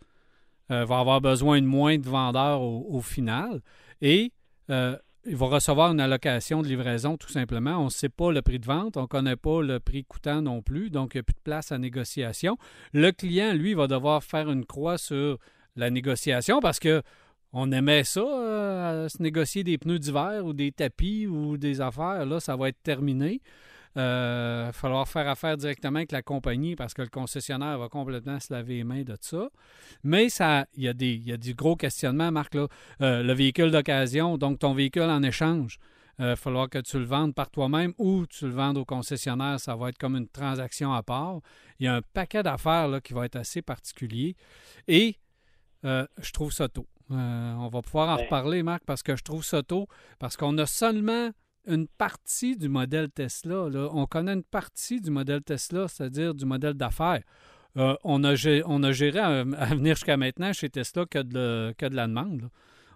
[0.70, 3.60] euh, va avoir besoin de moins de vendeurs au, final
[4.00, 4.32] et
[4.70, 7.78] euh, il va recevoir une allocation de livraison tout simplement.
[7.78, 10.42] On ne sait pas le prix de vente, on ne connaît pas le prix coûtant
[10.42, 12.56] non plus, donc il n'y a plus de place à négociation.
[12.92, 15.38] Le client, lui, va devoir faire une croix sur
[15.76, 17.02] la négociation parce que
[17.52, 22.24] on aimait ça, euh, se négocier des pneus d'hiver ou des tapis ou des affaires.
[22.24, 23.42] Là, ça va être terminé.
[23.94, 27.88] Il euh, va falloir faire affaire directement avec la compagnie parce que le concessionnaire va
[27.88, 29.48] complètement se laver les mains de ça.
[30.02, 32.54] Mais ça, il y a des, il y a du gros questionnement, Marc.
[32.54, 32.68] Là.
[33.00, 35.78] Euh, le véhicule d'occasion, donc ton véhicule en échange,
[36.18, 39.58] il va falloir que tu le vendes par toi-même ou tu le vendes au concessionnaire.
[39.58, 41.40] Ça va être comme une transaction à part.
[41.78, 44.36] Il y a un paquet d'affaires qui va être assez particulier.
[44.88, 45.16] Et
[45.82, 46.86] je trouve ça tôt.
[47.12, 49.86] Euh, on va pouvoir en reparler, Marc, parce que je trouve ça tôt,
[50.18, 51.30] parce qu'on a seulement
[51.66, 53.68] une partie du modèle Tesla.
[53.92, 57.22] On connaît une partie du modèle Tesla, c'est-à-dire du modèle d'affaires.
[57.76, 58.34] Euh, on, a,
[58.66, 62.50] on a géré à, venir jusqu'à maintenant chez Tesla que de, que de la demande.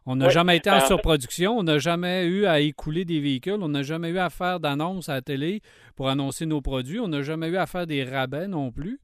[0.09, 3.69] On n'a jamais été en surproduction, on n'a jamais eu à écouler des véhicules, on
[3.69, 5.63] n'a jamais eu à faire d'annonces à la télé
[5.97, 9.01] pour annoncer nos produits, on n'a jamais eu à faire des rabais non plus.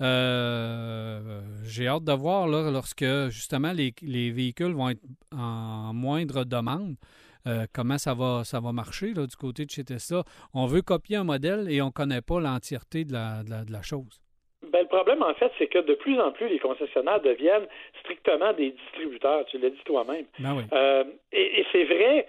[0.00, 3.92] Euh, j'ai hâte de voir là, lorsque justement les,
[4.30, 5.02] véhicules vont être
[5.36, 6.96] en moindre demande.
[7.46, 10.22] Euh, comment ça va, ça va marcher là, du côté de chez Tesla.
[10.54, 13.82] On veut copier un modèle et on ne connaît pas l'entièreté de la, de, la,
[13.82, 14.20] chose.
[14.72, 17.66] Ben, le problème, en fait, c'est que de plus en plus, les concessionnaires deviennent
[18.00, 19.44] strictement des distributeurs.
[19.46, 20.26] Tu l'as dit toi-même.
[20.38, 20.64] Ben oui.
[20.72, 22.26] Euh, et, et c'est vrai.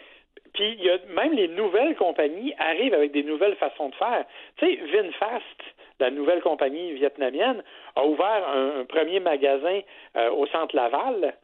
[0.53, 4.25] Puis il y a même les nouvelles compagnies arrivent avec des nouvelles façons de faire.
[4.57, 5.61] Tu sais, VinFast,
[5.99, 7.63] la nouvelle compagnie vietnamienne,
[7.95, 9.81] a ouvert un, un premier magasin
[10.15, 11.35] euh, au centre Laval,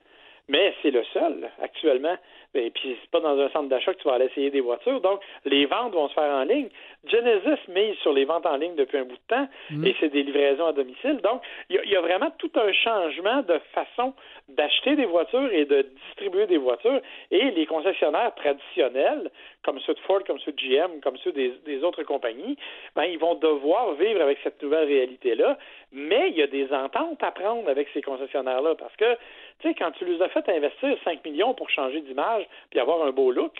[0.47, 2.17] mais c'est le seul actuellement.
[2.55, 5.01] Et puis, c'est pas dans un centre d'achat que tu vas aller essayer des voitures.
[5.01, 6.69] Donc, les ventes vont se faire en ligne.
[7.07, 9.85] Genesis mise sur les ventes en ligne depuis un bout de temps Mm.
[9.87, 11.17] et c'est des livraisons à domicile.
[11.23, 14.13] Donc, il y, a- il y a vraiment tout un changement de façon
[14.49, 17.01] d'acheter des voitures et de distribuer des voitures.
[17.31, 19.29] Et les concessionnaires traditionnels,
[19.63, 22.57] comme ceux de Ford, comme ceux de GM, comme ceux des, des autres compagnies,
[22.95, 25.57] ben, ils vont devoir vivre avec cette nouvelle réalité-là.
[25.91, 29.13] Mais il y a des ententes à prendre avec ces concessionnaires-là parce que,
[29.61, 33.03] tu sais, quand tu les as fait investir 5 millions pour changer d'image puis avoir
[33.03, 33.53] un beau look,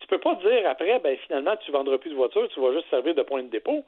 [0.00, 2.87] tu peux pas dire après, ben finalement, tu vendras plus de voitures, tu vas juste
[2.90, 3.84] servir de point de dépôt.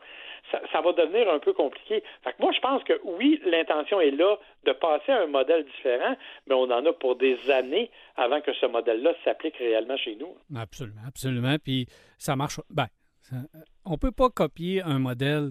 [0.50, 2.02] Ça, va devenir un peu compliqué.
[2.24, 5.64] Fait que moi, je pense que oui, l'intention est là de passer à un modèle
[5.64, 10.16] différent, mais on en a pour des années avant que ce modèle-là s'applique réellement chez
[10.16, 10.34] nous.
[10.56, 11.56] Absolument, absolument.
[11.62, 11.86] Puis
[12.18, 12.58] ça marche.
[12.70, 12.86] Ben,
[13.22, 13.36] ça-
[13.84, 15.50] on peut pas copier un modèle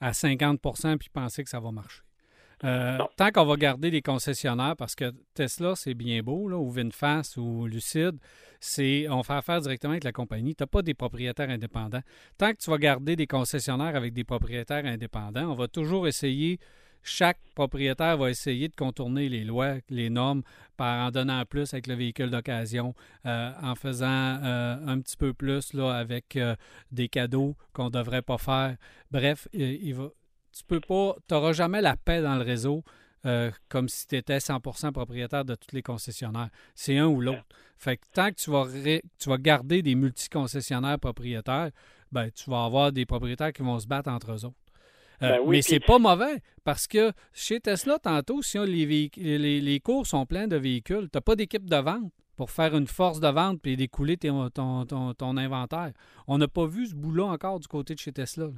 [0.00, 2.02] à 50% puis penser que ça va marcher.
[2.64, 6.70] Euh, tant qu'on va garder les concessionnaires, parce que Tesla, c'est bien beau, là, ou
[6.70, 8.18] VinFast ou Lucid,
[8.60, 10.54] c'est on fait affaire directement avec la compagnie.
[10.54, 12.02] Tu n'as pas des propriétaires indépendants.
[12.36, 16.58] Tant que tu vas garder des concessionnaires avec des propriétaires indépendants, on va toujours essayer,
[17.04, 20.42] chaque propriétaire va essayer de contourner les lois, les normes,
[20.76, 22.94] par en donnant plus avec le véhicule d'occasion,
[23.24, 24.06] euh, en faisant
[24.42, 26.56] euh, un petit peu plus là, avec euh,
[26.90, 28.76] des cadeaux qu'on ne devrait pas faire.
[29.12, 30.10] Bref, il, il va,
[30.58, 32.82] tu peux pas, tu n'auras jamais la paix dans le réseau
[33.26, 36.50] euh, comme si tu étais 100% propriétaire de tous les concessionnaires.
[36.74, 37.38] C'est un ou l'autre.
[37.76, 41.70] Fait que tant que tu vas, ré- tu vas garder des multi-concessionnaires propriétaires,
[42.12, 44.54] ben, tu vas avoir des propriétaires qui vont se battre entre eux autres.
[45.22, 48.86] Euh, Ben oui, mais c'est pas mauvais parce que chez Tesla, tantôt, si on- les,
[48.86, 52.52] véhic- les, les cours sont pleins de véhicules, tu n'as pas d'équipe de vente pour
[52.52, 55.92] faire une force de vente et découler ton, ton- ton inventaire.
[56.28, 58.44] On n'a pas vu ce bout-là encore du côté de chez Tesla.
[58.46, 58.52] là.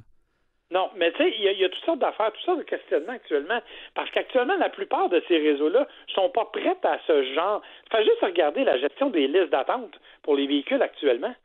[0.71, 3.59] Non, mais tu sais, il y, a- toutes sortes d'affaires, toutes sortes de questionnements actuellement,
[3.93, 7.61] parce qu'actuellement, la plupart de ces réseaux-là sont pas prêts à ce genre.
[7.91, 11.35] Fais juste regarder la gestion des listes d'attente pour les véhicules actuellement.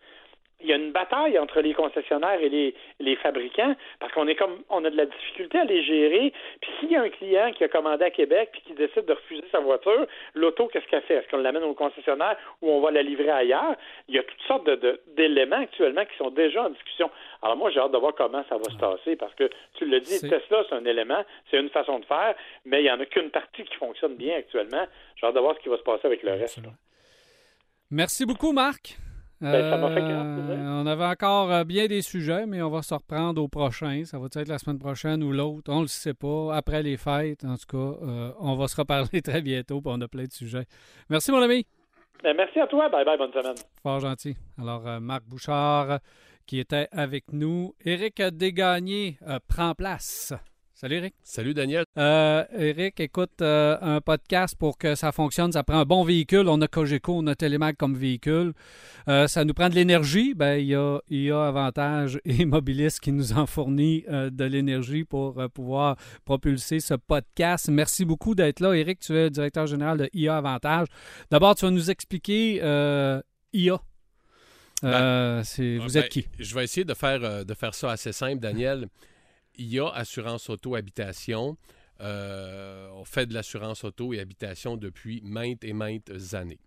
[0.61, 4.35] Il y a une bataille entre les concessionnaires et les, les fabricants parce qu'on est
[4.37, 6.33] comme on a de la difficulté à les gérer.
[6.63, 9.13] Puis s'il y a un client qui a commandé à Québec puis qui décide de
[9.13, 11.17] refuser sa voiture, l'auto, qu'est-ce qu'elle fait?
[11.17, 13.77] Est-ce qu'on l'amène au concessionnaire ou on va la livrer ailleurs?
[14.09, 17.11] Il y a toutes sortes de- de- d'éléments actuellement qui sont déjà en discussion.
[17.43, 20.01] Alors moi, j'ai hâte de voir comment ça va se tasser parce que tu le
[20.01, 23.05] dis, Tesla, c'est un élément, c'est une façon de faire, mais il n'y en a
[23.05, 24.87] qu'une partie qui fonctionne bien actuellement.
[25.17, 26.57] J'ai hâte de voir ce qui va se passer avec le reste.
[26.63, 26.71] là.
[27.91, 28.97] Merci beaucoup, Marc.
[29.41, 32.83] Ben, ça m'a fait Euh, on avait encore euh, bien des sujets, mais on va
[32.83, 34.03] se reprendre au prochain.
[34.05, 35.71] Ça va être la semaine prochaine ou l'autre.
[35.71, 36.55] On ne le sait pas.
[36.55, 39.81] Après les fêtes, en tout cas, euh, on va se reparler très bientôt.
[39.81, 40.65] puis on a plein de sujets.
[41.11, 41.67] Merci, mon ami.
[42.23, 42.89] Ben, merci à toi.
[42.89, 43.57] Bye bye, bonne semaine.
[43.83, 44.37] Fort gentil.
[44.59, 45.99] Alors, euh, Marc Bouchard
[46.47, 47.75] qui était avec nous.
[47.85, 50.33] Éric Desgagnés euh, prend place.
[50.79, 51.15] Salut, Éric.
[51.23, 51.87] Salut Daniel.
[51.97, 56.49] Euh, Eric, écoute, euh, un podcast pour que ça fonctionne, ça prend un bon véhicule.
[56.51, 58.53] On a Cogeco, on a Télémac comme véhicule.
[59.09, 60.35] Euh, ça nous prend de l'énergie.
[60.35, 65.05] Ben, il y a, y a Avantage et Mobilis qui nous en fournit de l'énergie
[65.05, 67.71] pour pouvoir propulser ce podcast.
[67.71, 68.75] Merci beaucoup d'être là.
[68.75, 70.89] Eric, tu es directeur général de IA Avantage.
[71.31, 72.57] D'abord, tu vas nous expliquer
[73.55, 73.81] IA.
[74.85, 76.27] Euh, c'est- vous Ben, êtes qui?
[76.39, 78.89] Je vais essayer de faire, de faire ça assez simple, Daniel.
[79.57, 81.57] Il y a assurance auto-habitation.
[82.01, 86.61] Euh, on fait de l'assurance auto et habitation depuis maintes et maintes années.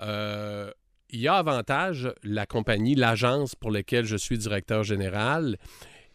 [0.00, 0.70] Euh,
[1.08, 5.56] il y a avantage, la compagnie, l'agence pour laquelle je suis directeur général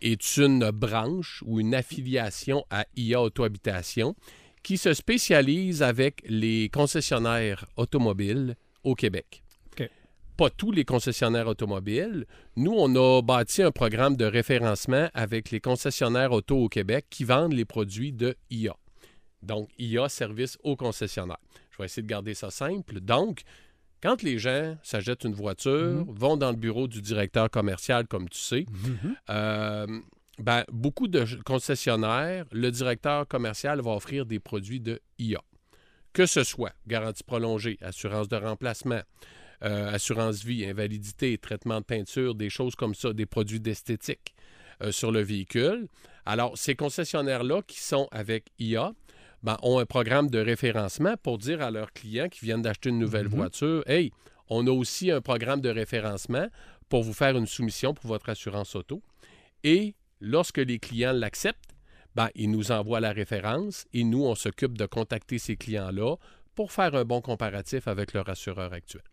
[0.01, 4.15] est une branche ou une affiliation à IA Auto-Habitation
[4.63, 9.44] qui se spécialise avec les concessionnaires automobiles au Québec.
[10.38, 12.26] Pas tous les concessionnaires automobiles.
[12.58, 17.24] Nous, on a bâti un programme de référencement avec les concessionnaires auto au Québec qui
[17.24, 18.76] vendent les produits de IA.
[19.41, 21.39] Donc, IA service aux concessionnaires.
[21.71, 23.00] Je vais essayer de garder ça simple.
[23.00, 23.43] Donc,
[24.02, 28.39] quand les gens s'achètent une voiture, vont dans le bureau du directeur commercial, comme tu
[28.39, 28.65] sais,
[29.30, 29.88] euh,
[30.39, 35.41] ben, beaucoup de concessionnaires, le directeur commercial va offrir des produits de IA.
[36.13, 39.02] Que ce soit garantie prolongée, assurance de remplacement,
[39.63, 44.35] euh, assurance vie, invalidité, traitement de peinture, des choses comme ça, des produits d'esthétique
[44.81, 45.87] euh, sur le véhicule.
[46.25, 48.93] Alors, ces concessionnaires-là qui sont avec IA
[49.43, 52.99] ben, ont un programme de référencement pour dire à leurs clients qui viennent d'acheter une
[52.99, 53.35] nouvelle Mhm.
[53.35, 54.11] voiture, Hey,
[54.49, 56.47] on a aussi un programme de référencement
[56.89, 59.01] pour vous faire une soumission pour votre assurance auto.
[59.63, 61.75] Et lorsque les clients l'acceptent,
[62.15, 66.15] ben, il nous envoie la référence et nous, on s'occupe de contacter ces clients-là
[66.55, 69.03] pour faire un bon comparatif avec leur assureur actuel.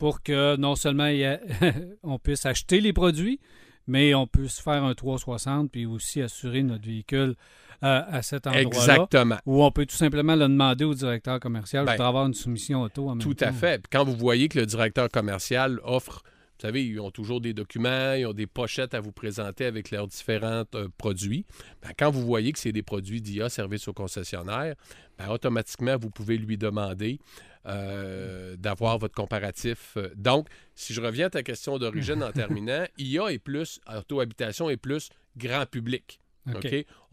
[0.00, 1.38] Pour que non seulement a-
[2.02, 3.38] on puisse acheter les produits,
[3.86, 7.34] mais on puisse faire un 360 puis aussi assurer notre véhicule
[7.82, 8.66] euh, à cet endroit-là.
[8.66, 9.36] Exactement.
[9.46, 12.82] Ou on peut tout simplement le demander au directeur commercial Ben, pour avoir une soumission
[12.82, 13.46] auto en même Tout temps.
[13.46, 13.84] à fait.
[13.90, 18.12] Quand vous voyez que le directeur commercial offre, vous savez, ils ont toujours des documents,
[18.12, 21.46] ils ont des pochettes à vous présenter avec leurs différents euh, produits.
[21.82, 24.74] Ben, quand vous voyez que c'est des produits d'IA, service au concessionnaire,
[25.18, 27.18] ben, automatiquement, vous pouvez lui demander
[27.66, 29.96] euh, d'avoir votre comparatif.
[30.16, 34.76] Donc, si je reviens à ta question d'origine en terminant, IA est plus, auto-habitation est
[34.76, 36.18] plus grand public.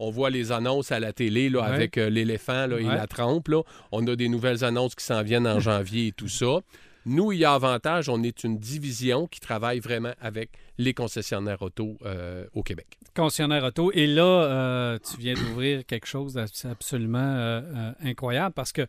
[0.00, 1.66] On voit les annonces à la télé là, Ouais.
[1.68, 3.48] avec euh, l'éléphant là, et la trempe.
[3.48, 3.62] là.
[3.92, 6.60] On a des nouvelles annonces qui s'en viennent en janvier et tout ça.
[7.06, 11.60] Nous, il y a avantage, on est une division qui travaille vraiment avec les concessionnaires
[11.62, 12.98] auto euh, au Québec.
[13.14, 13.90] concessionnaire auto.
[13.92, 18.86] Et là, euh, tu viens d'ouvrir quelque chose d'absolument euh, incroyable parce que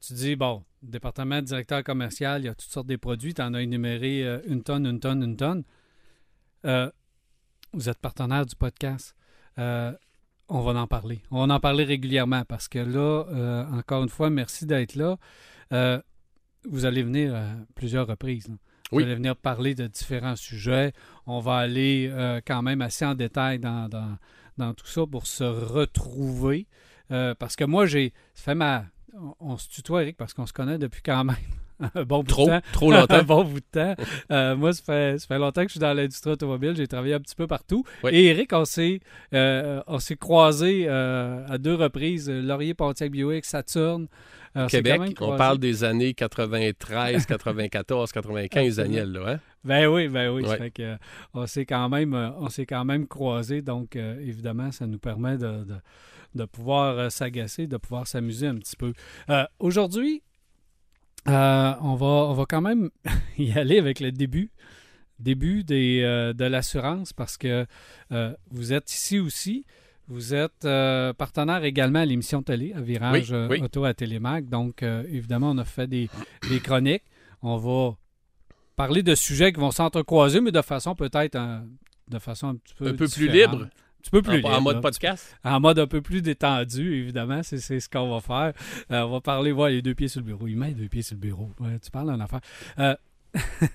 [0.00, 3.54] tu dis, bon, département directeur commercial, il y a toutes sortes de produits, tu en
[3.54, 5.64] as énuméré une tonne, une tonne, une tonne.
[7.72, 9.16] Vous êtes partenaire du podcast.
[9.56, 11.22] On va en parler.
[11.30, 15.18] On va en parler régulièrement parce que là, encore une fois, merci d'être là.
[16.64, 18.48] Vous allez venir à plusieurs reprises.
[18.92, 18.96] Là.
[18.96, 19.04] Vous Oui.
[19.04, 20.92] allez venir parler de différents sujets.
[21.26, 24.16] On va aller euh, quand même assez en détail dans, dans,
[24.58, 26.66] dans tout ça pour se retrouver.
[27.10, 28.84] Euh, parce que moi, j'ai fait ma.
[29.14, 31.36] On, on se tutoie, Eric, parce qu'on se connaît depuis quand même
[31.94, 32.60] un bon bout Trop, de temps.
[32.72, 33.22] trop un longtemps.
[33.24, 33.94] bon bout de temps.
[34.30, 36.74] Euh, moi, ça fait, ça fait longtemps que je suis dans l'industrie automobile.
[36.76, 37.84] J'ai travaillé un petit peu partout.
[38.04, 38.10] Oui.
[38.14, 39.00] Et Eric, on s'est,
[39.34, 42.30] euh, on s'est croisés à deux reprises.
[42.30, 44.06] Laurier, Pontiac, Buick, Saturne.
[44.68, 49.12] Québec, quand même on parle des années 93, 94, 95, Daniel.
[49.12, 49.40] Là, hein?
[49.64, 50.44] Ben oui, ben oui.
[50.44, 50.56] Ouais.
[50.58, 50.96] Fait que, euh,
[51.34, 53.62] on s'est quand même, euh, on s'est quand même croisés.
[53.62, 55.76] Donc, euh, évidemment, ça nous permet de, de,
[56.34, 58.92] de pouvoir s'agacer, de pouvoir s'amuser un petit peu.
[59.30, 60.22] Euh, Aujourd'hui,
[61.28, 62.90] euh, on, va, on va quand même
[63.38, 64.50] y aller avec le début.
[65.18, 66.00] Début des,
[66.36, 67.64] de l'assurance parce que
[68.50, 69.64] vous êtes ici aussi.
[70.08, 73.60] Vous êtes euh, partenaire également à l'émission télé, à Virage Oui, euh, oui.
[73.62, 74.48] Auto à Télémac.
[74.48, 76.10] Donc, euh, évidemment, on a fait des,
[76.48, 77.04] des chroniques.
[77.42, 77.96] On va
[78.76, 81.64] parler de sujets qui vont s'entrecroiser, mais de façon peut-être un-
[82.08, 83.62] de façon un petit peu Un peu plus libre.
[83.64, 83.68] Un
[84.02, 84.50] petit peu plus en, libre.
[84.50, 85.36] en mode podcast.
[85.44, 87.42] En mode un peu plus détendu, évidemment.
[87.44, 88.52] C'est c'est ce qu'on va faire.
[88.90, 90.46] Euh, on va parler, ouais, les deux pieds sur le bureau.
[90.48, 91.50] Il met les deux pieds sur le bureau.
[91.60, 92.40] Ouais, tu parles d'une affaire.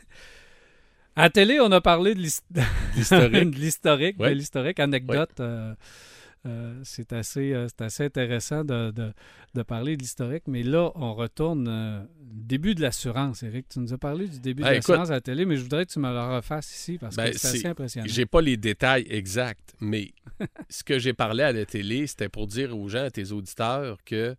[1.16, 2.44] À la télé, on a parlé de l'his-
[2.96, 3.32] L'historique.
[3.52, 5.42] de l'historique, de l'historique, anecdote.
[6.48, 9.14] Euh, c'est assez, euh, assez intéressant de, de-
[9.54, 13.68] de parler de l'historique, mais là, on retourne euh, début de l'assurance, Eric.
[13.70, 15.86] Tu nous as parlé du début Ben, de l'assurance à la télé, mais je voudrais
[15.86, 18.08] que tu me le refasses ici parce Ben, que c'est c'est- assez impressionnant.
[18.10, 20.14] J'ai pas les détails exacts, mais
[20.70, 23.98] ce que j'ai parlé à la télé, c'était pour dire aux gens, à tes auditeurs,
[24.06, 24.36] que,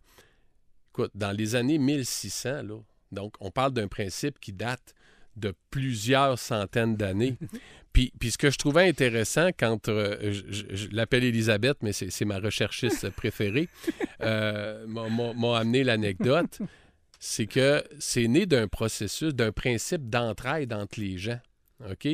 [0.91, 2.79] écoute, dans les années 1600, là,
[3.11, 4.93] donc on parle d'un principe qui date
[5.35, 7.37] de plusieurs centaines d'années.
[7.93, 12.39] Puis, puis ce que je trouvais intéressant quand euh, je, l'appelle Elisabeth, mais c'est ma
[12.39, 13.67] recherchiste préférée,
[14.21, 16.59] euh, m'a amené l'anecdote,
[17.19, 21.39] c'est que c'est né d'un processus, d'un principe d'entraide entre les gens.
[21.89, 22.07] OK?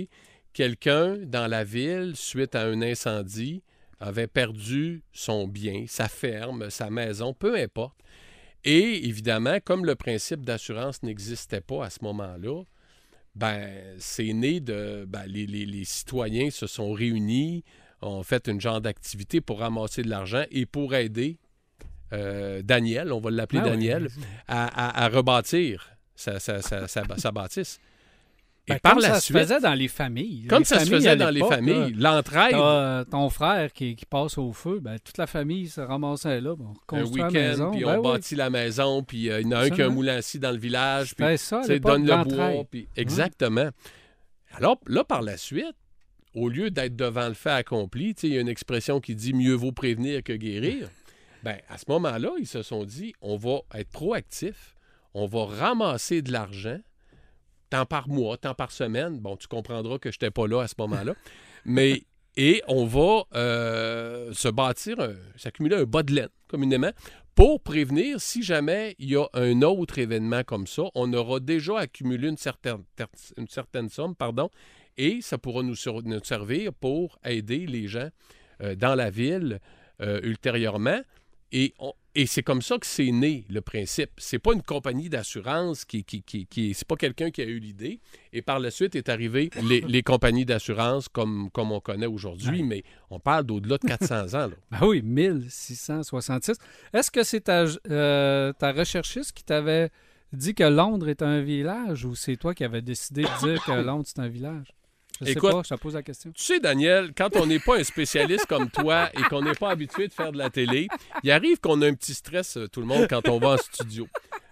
[0.53, 3.61] Quelqu'un dans la ville, suite à un incendie,
[3.99, 7.97] avait perdu son bien, sa ferme, sa maison, peu importe.
[8.63, 12.63] Et évidemment, comme le principe d'assurance n'existait pas à ce moment-là,
[13.36, 13.69] ben,
[14.00, 15.06] c'est né de.
[15.08, 17.63] ben, les, les- les citoyens se sont réunis,
[18.02, 21.38] ont fait une genre d'activité pour ramasser de l'argent et pour aider
[22.13, 24.08] euh, Daniel, on va l'appeler Ah Daniel,
[24.48, 27.32] à, à- à rebâtir sa, sa- sa- sa- sa
[28.67, 30.47] Et Ben, par comme la ça suite, se faisait dans les familles.
[30.47, 34.39] comme Les ça se faisait dans les familles, l'entraide, euh, ton frère qui, qui passe
[34.39, 36.56] au feu, ben, toute la famille se ramassait là.
[36.56, 38.13] Bon, un week-end, puis Ben on oui.
[38.13, 40.51] bâtit la maison, puis euh, il y en a un qui a un moulin dans
[40.51, 42.63] le village, puis C'était ça, donne le bois.
[42.69, 42.88] Puis...
[42.95, 43.69] Exactement.
[44.54, 45.75] Alors là, par la suite,
[46.34, 49.13] au lieu d'être devant le fait accompli, tu sais, il y a une expression qui
[49.15, 50.89] dit mieux vaut prévenir que guérir.
[51.43, 54.73] Ben, à ce moment-là, ils se sont dit on va être proactif,
[55.13, 56.80] on va ramasser de l'argent,
[57.69, 59.19] tant par mois, tant par semaine.
[59.19, 61.13] Bon, tu comprendras que je n'étais pas là à ce moment-là.
[61.65, 62.04] Mais,
[62.38, 64.97] et on va euh, se bâtir,
[65.36, 66.91] s'accumuler un bas de laine, communément,
[67.34, 71.80] pour prévenir si jamais il y a un autre événement comme ça, on aura déjà
[71.80, 72.84] accumulé une certaine,
[73.89, 74.49] somme, pardon,
[74.97, 78.08] et ça pourra nous servir pour aider les gens
[78.62, 79.60] euh, dans la ville
[80.01, 81.01] euh, ultérieurement.
[81.51, 84.09] Et on- et c'est comme ça que c'est né le principe.
[84.18, 87.59] C'est pas une compagnie d'assurance qui, qui, qui, qui- c'est pas quelqu'un qui a eu
[87.59, 87.99] l'idée.
[88.34, 92.63] Et par la suite est arrivé les, les compagnies d'assurance comme, comme on connaît aujourd'hui,
[92.63, 94.47] mais on parle d'au-delà de 400 ans.
[94.47, 94.55] là.
[94.72, 96.57] Ah oui, 1666.
[96.93, 99.89] Est-ce que c'est ta, euh, ta recherchiste qui t'avait
[100.34, 103.72] dit que Londres est un village ou c'est toi qui avais décidé de dire que
[103.72, 104.68] Londres c'est un village?
[105.22, 106.32] Je sais Écoute- pas, je te pose la question.
[106.36, 109.70] Tu sais, Daniel, quand on n'est pas un spécialiste comme toi et qu'on n'est pas
[109.70, 110.88] habitué de faire de la télé,
[111.24, 113.57] il arrive qu'on a un petit stress, euh, tout le monde, quand on va en
[113.57, 114.07] studio.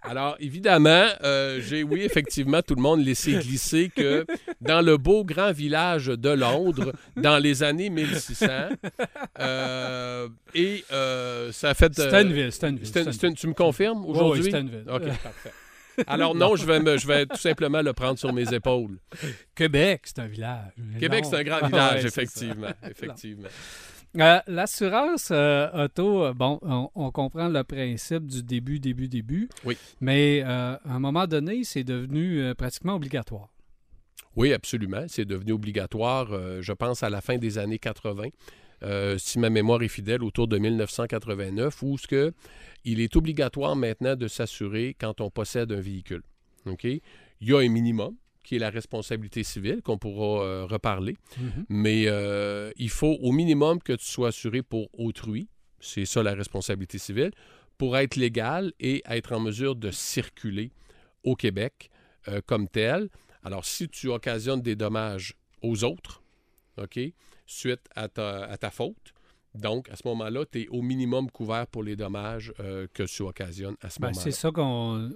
[0.05, 4.25] Alors, évidemment, euh, j'ai, oui, effectivement, tout le monde laissé glisser que
[4.59, 8.47] dans le beau grand village de Londres, dans les années 1600,
[9.39, 11.93] euh, et euh, ça a fait...
[11.95, 12.85] C'était une ville, c'était une ville.
[12.87, 14.39] c'était- c'était une c'était une- tu me confirmes aujourd'hui?
[14.41, 14.85] Oui, c'était une ville.
[14.87, 15.51] OK, parfait.
[16.07, 18.97] Alors non, je vais, me- je vais tout simplement le prendre sur mes épaules.
[19.55, 20.71] Québec, c'est un village.
[20.99, 22.67] Québec, c'est un grand Ah village, ouais, effectivement.
[22.89, 23.47] effectivement.
[24.19, 29.49] Euh, L'assurance euh, auto, euh, bon, on, on comprend le principe du début, début, début.
[29.65, 29.75] Oui.
[30.01, 33.49] Mais euh, à un moment donné, c'est devenu pratiquement obligatoire.
[34.35, 35.05] Oui, absolument.
[35.07, 36.27] C'est devenu obligatoire,
[36.61, 38.23] je pense, à la fin des années 80,
[38.83, 42.33] euh, si ma mémoire est fidèle, autour de 1989, où ce que
[42.85, 46.23] il est obligatoire maintenant de s'assurer quand on possède un véhicule.
[46.65, 47.01] Il
[47.41, 51.15] y a un minimum qui est la responsabilité civile, qu'on pourra euh, reparler,
[51.69, 55.47] mais euh, il faut au minimum que tu sois assuré pour autrui,
[55.79, 57.31] c'est ça la responsabilité civile,
[57.77, 60.71] pour être légal et être en mesure de circuler
[61.23, 61.89] au Québec
[62.27, 63.09] euh, comme tel.
[63.43, 66.21] Alors, si tu occasionnes des dommages aux autres,
[66.77, 66.99] OK,
[67.45, 69.13] suite à ta, à ta faute,
[69.55, 73.21] donc à ce moment-là, tu es au minimum couvert pour les dommages euh, que tu
[73.23, 74.23] occasionnes à ce Ben, moment-là.
[74.23, 75.09] c'est ça qu'on.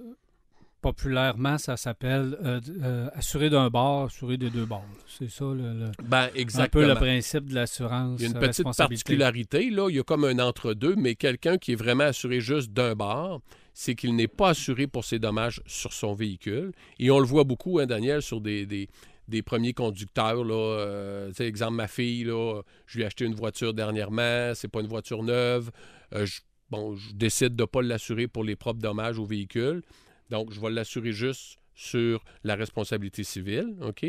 [0.80, 4.84] Populairement, ça s'appelle euh, euh, assurer d'un bord, assurer des deux bords.
[5.08, 8.20] C'est ça le, le- Ben, un peu le principe de l'assurance.
[8.20, 9.88] Il y a une euh, petite particularité, là.
[9.90, 13.40] Il y a comme un entre-deux, mais quelqu'un qui est vraiment assuré juste d'un bar,
[13.74, 16.70] c'est qu'il n'est pas assuré pour ses dommages sur son véhicule.
[17.00, 18.88] Et on le voit beaucoup, hein, Daniel, sur des, des,
[19.28, 20.54] des premiers conducteurs, là.
[20.80, 24.86] Euh, exemple, ma fille, là, je lui ai acheté une voiture dernièrement, c'est pas une
[24.88, 25.70] voiture neuve.
[26.14, 29.82] Euh, je- bon, je décide de ne pas l'assurer pour les propres dommages au véhicule.
[30.30, 34.04] Donc, je vais l'assurer juste sur la responsabilité civile, OK?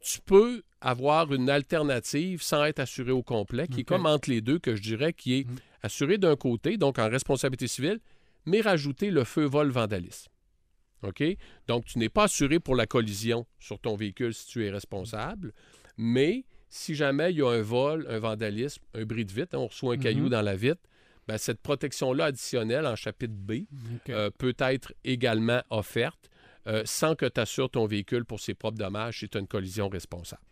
[0.00, 4.40] Tu peux avoir une alternative sans être assuré au complet, qui est comme entre les
[4.40, 5.56] deux, que je dirais, qui est Mhm.
[5.82, 7.98] assuré d'un côté, donc en responsabilité civile,
[8.46, 10.30] mais rajouter le feu vol vandalisme.
[11.02, 11.22] OK?
[11.66, 15.52] Donc, tu n'es pas assuré pour la collision sur ton véhicule si tu es responsable,
[15.96, 19.60] mais si jamais il y a un vol, un vandalisme, un bris de vitre, hein,
[19.60, 20.02] on reçoit un Mhm.
[20.02, 20.82] caillou dans la vitre,
[21.26, 23.64] ben, cette protection-là additionnelle en chapitre B
[24.08, 26.30] euh, peut être également offerte
[26.66, 29.46] euh, sans que tu assures ton véhicule pour ses propres dommages si tu as une
[29.46, 30.42] collision responsable.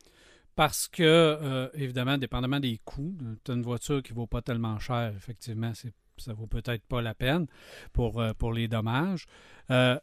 [0.55, 4.41] Parce que, euh, évidemment, dépendamment des coûts, tu as une voiture qui ne vaut pas
[4.41, 5.73] tellement cher, effectivement,
[6.17, 7.47] ça vaut peut-être pas la peine
[7.93, 9.27] pour, pour les dommages.
[9.71, 9.99] Euh,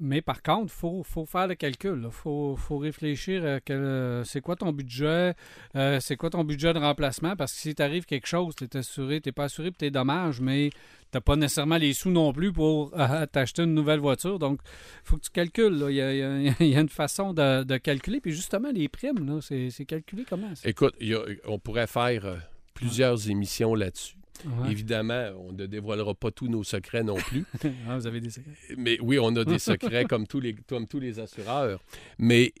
[0.00, 2.02] mais par contre, il faut, faut faire le calcul.
[2.04, 5.34] Il faut, faut réfléchir à quel, euh, c'est quoi ton budget,
[5.76, 8.76] euh, c'est quoi ton budget de remplacement, parce que si t'arrive quelque chose, tu es
[8.76, 10.70] assuré, tu pas assuré pour tes dommages, mais
[11.12, 14.38] tu pas nécessairement les sous non plus pour euh, t'acheter une nouvelle voiture.
[14.38, 14.60] Donc,
[15.04, 15.86] il faut que tu calcules.
[15.88, 18.20] Il y, a, une façon de, calculer.
[18.20, 20.54] Puis justement, les primes, c'est, calculé comment?
[20.54, 20.68] ça?
[20.68, 20.94] Écoute,
[21.46, 22.36] on pourrait faire euh,
[22.74, 24.17] plusieurs émissions là-dessus.
[24.44, 24.70] Ouais.
[24.70, 27.44] Évidemment, on ne dévoilera pas tous nos secrets non plus.
[27.88, 28.52] Ah, vous avez des secrets.
[28.76, 31.82] Mais oui, on a des secrets comme tous les, comme tous les assureurs.
[32.18, 32.52] Mais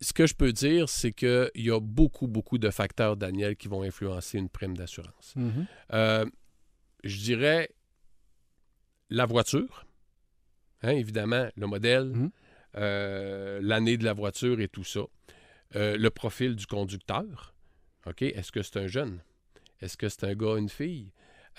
[0.00, 3.68] ce que je peux dire, c'est qu'il y a beaucoup, beaucoup de facteurs, Daniel, qui
[3.68, 5.34] vont influencer une prime d'assurance.
[5.36, 5.66] Mhm.
[5.92, 6.24] Euh,
[7.04, 7.70] je dirais
[9.10, 9.86] la voiture,
[10.82, 12.30] hein, évidemment, le modèle, Mhm.
[12.76, 15.00] euh, l'année de la voiture et tout ça.
[15.74, 17.54] Euh, le profil du conducteur.
[18.06, 18.22] OK?
[18.22, 19.20] Est-ce que c'est un jeune?
[19.80, 21.10] Est-ce que c'est un gars, une fille?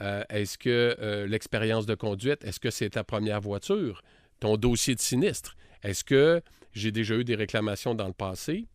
[0.02, 4.02] Euh, est-ce que euh, l'expérience de conduite, est-ce que c'est ta première voiture?
[4.40, 5.56] Ton dossier de sinistre?
[5.84, 6.42] Est-ce que
[6.74, 8.68] j'ai déjà eu des réclamations dans le passé?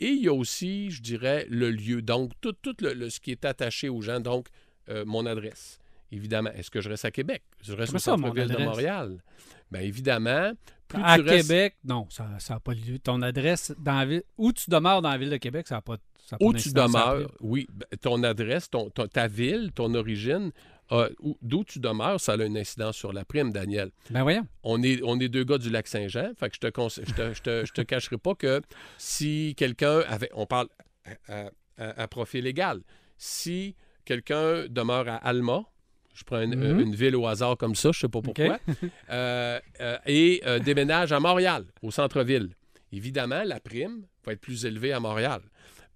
[0.00, 2.02] Et il y a aussi, je dirais, le lieu.
[2.02, 4.20] Donc, tout, tout le- le- ce qui est attaché aux gens.
[4.20, 4.46] Donc,
[4.88, 5.78] euh, mon adresse.
[6.12, 7.42] Évidemment, est-ce que je reste à Québec?
[7.62, 8.56] Je reste Comment au centre-ville de?
[8.62, 9.22] Montréal.
[9.72, 10.52] Bien, évidemment,
[10.88, 12.98] plus À tu restes- Québec, non, ça n'a pas lieu.
[12.98, 15.82] Ton adresse dans la ville, où tu demeures dans la ville de Québec, ça n'a
[15.82, 19.70] pas, ça a pas Où tu demeures, oui, ben, ton adresse, ton, ton- ta ville,
[19.74, 20.50] ton origine,
[20.92, 23.90] euh, où- d'où tu demeures, ça a une incidence sur la prime, Daniel.
[24.10, 24.46] Ben voyons.
[24.62, 26.66] On est, on est deux gars du lac Saint-Jean, fait que je te,
[27.06, 28.62] je te, je te, je te cacherai pas que
[28.96, 30.68] si quelqu'un avait, on parle
[31.28, 32.80] à, à- à- à profil légal,
[33.18, 33.76] si
[34.06, 35.64] quelqu'un demeure à Alma,
[36.18, 36.80] je prends une, Mhm.
[36.80, 38.58] une ville au hasard comme ça, je sais pas pourquoi,
[39.10, 42.50] euh, euh, et euh, déménage à Montréal, au centre-ville.
[42.92, 45.40] Évidemment, la prime va être plus élevée à Montréal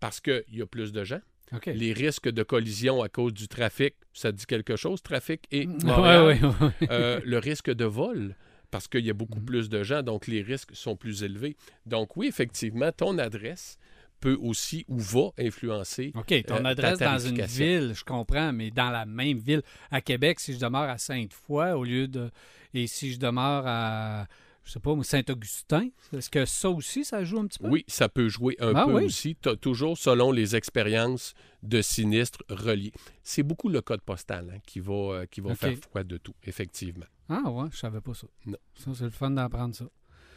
[0.00, 1.20] parce qu'il y a plus de gens.
[1.66, 5.84] Les risques de collision à cause du trafic, ça dit quelque chose, trafic et Ouais,
[5.84, 6.24] Montréal.
[6.24, 6.88] ouais, ouais.
[6.90, 8.34] Euh, le risque de vol,
[8.70, 9.44] parce qu'il y a beaucoup Mhm.
[9.44, 11.56] plus de gens, donc les risques sont plus élevés.
[11.84, 13.76] Donc oui, effectivement, ton adresse
[14.22, 16.12] peut aussi ou va influencer.
[16.14, 19.62] OK, ton euh, adresse dans une ville, je comprends, mais dans la même ville.
[19.90, 22.30] À Québec, si je demeure à Sainte-Foy au lieu de.
[22.72, 24.26] Et si je demeure à,
[24.64, 27.68] je sais pas, Saint-Augustin, est-ce que ça aussi, ça joue un petit peu?
[27.68, 29.04] Oui, ça peut jouer un Ah peu oui?
[29.04, 32.92] aussi, toujours selon les expériences de sinistres reliés.
[33.24, 36.34] C'est beaucoup le code postal hein, qui va, euh, qui va faire foi de tout,
[36.44, 37.06] effectivement.
[37.28, 38.26] Ah ouais, je savais pas ça.
[38.46, 38.56] Non.
[38.74, 39.84] Ça, c'est le fun d'apprendre ça.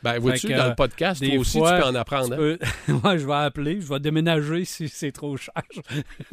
[0.06, 2.34] Ben, vois-tu, que, dans euh, le podcast, des toi aussi, fois, tu peux en apprendre.
[2.34, 2.38] hein?
[2.38, 5.54] Peux- Ouais, je vais appeler, je vais déménager si c'est trop cher.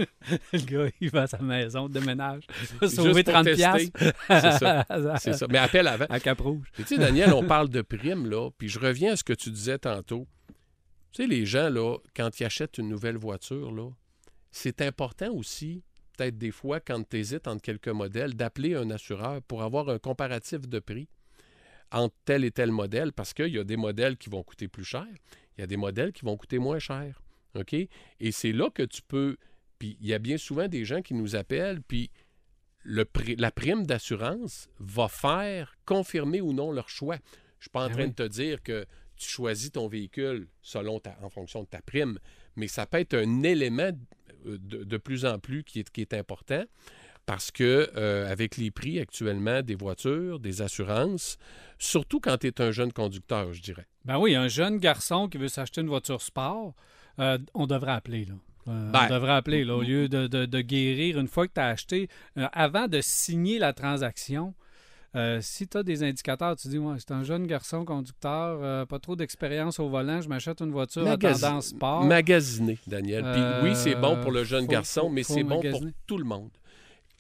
[0.53, 2.45] le gars, il va à sa maison, déménage.
[2.73, 3.63] Il va sauver pour 30 tester.
[3.63, 4.15] piastres.
[4.29, 4.87] C'est ça.
[5.19, 5.47] C'est ça.
[5.49, 6.07] Mais appelle avant.
[6.09, 6.69] À Cap-Rouge.
[6.79, 9.33] Et tu sais, Daniel, on parle de primes, là, puis je reviens à ce que
[9.33, 10.27] tu disais tantôt.
[11.13, 13.89] Tu sais, les gens, là, quand ils achètent une nouvelle voiture, là,
[14.51, 15.83] c'est important aussi,
[16.17, 19.99] peut-être des fois, quand tu hésites entre quelques modèles, d'appeler un assureur pour avoir un
[19.99, 21.09] comparatif de prix
[21.93, 24.85] entre tel et tel modèle, parce qu'il y a des modèles qui vont coûter plus
[24.85, 25.07] cher,
[25.57, 27.21] il y a des modèles qui vont coûter moins cher.
[27.55, 27.75] OK?
[27.75, 29.37] Et c'est là que tu peux.
[29.79, 32.11] Puis il y a bien souvent des gens qui nous appellent, puis
[32.83, 37.17] le pri- la prime d'assurance va faire confirmer ou non leur choix.
[37.17, 38.11] Je ne suis pas en Ah train oui.
[38.11, 38.87] de te dire que
[39.17, 42.19] tu choisis ton véhicule selon ta, en fonction de ta prime,
[42.57, 43.91] mais ça peut être un élément
[44.47, 46.65] euh, de, de plus en plus qui est, qui est important
[47.27, 51.39] parce que euh, avec les prix actuellement des voitures, des assurances,
[51.79, 53.87] surtout quand tu es un jeune conducteur, je dirais.
[54.05, 56.75] Ben oui, un jeune garçon qui veut s'acheter une voiture sport,
[57.19, 58.35] euh, on devrait appeler, là.
[58.69, 61.53] Euh, Ben, on devrait appeler, là, au lieu de, de- de guérir une fois que
[61.55, 62.09] tu as acheté.
[62.37, 64.55] avant de signer la transaction,
[65.17, 68.87] euh, si tu as des indicateurs, tu dis, ouais, c'est un jeune garçon conducteur, euh,
[68.87, 72.05] pas trop d'expérience au volant, je m'achète une voiture à Magasi- tendance sport.
[72.05, 73.23] Magasiner, Daniel.
[73.23, 75.83] Puis Euh, oui, c'est bon pour le jeune faut- garçon, faut- mais c'est bon pour
[76.07, 76.51] tout le monde.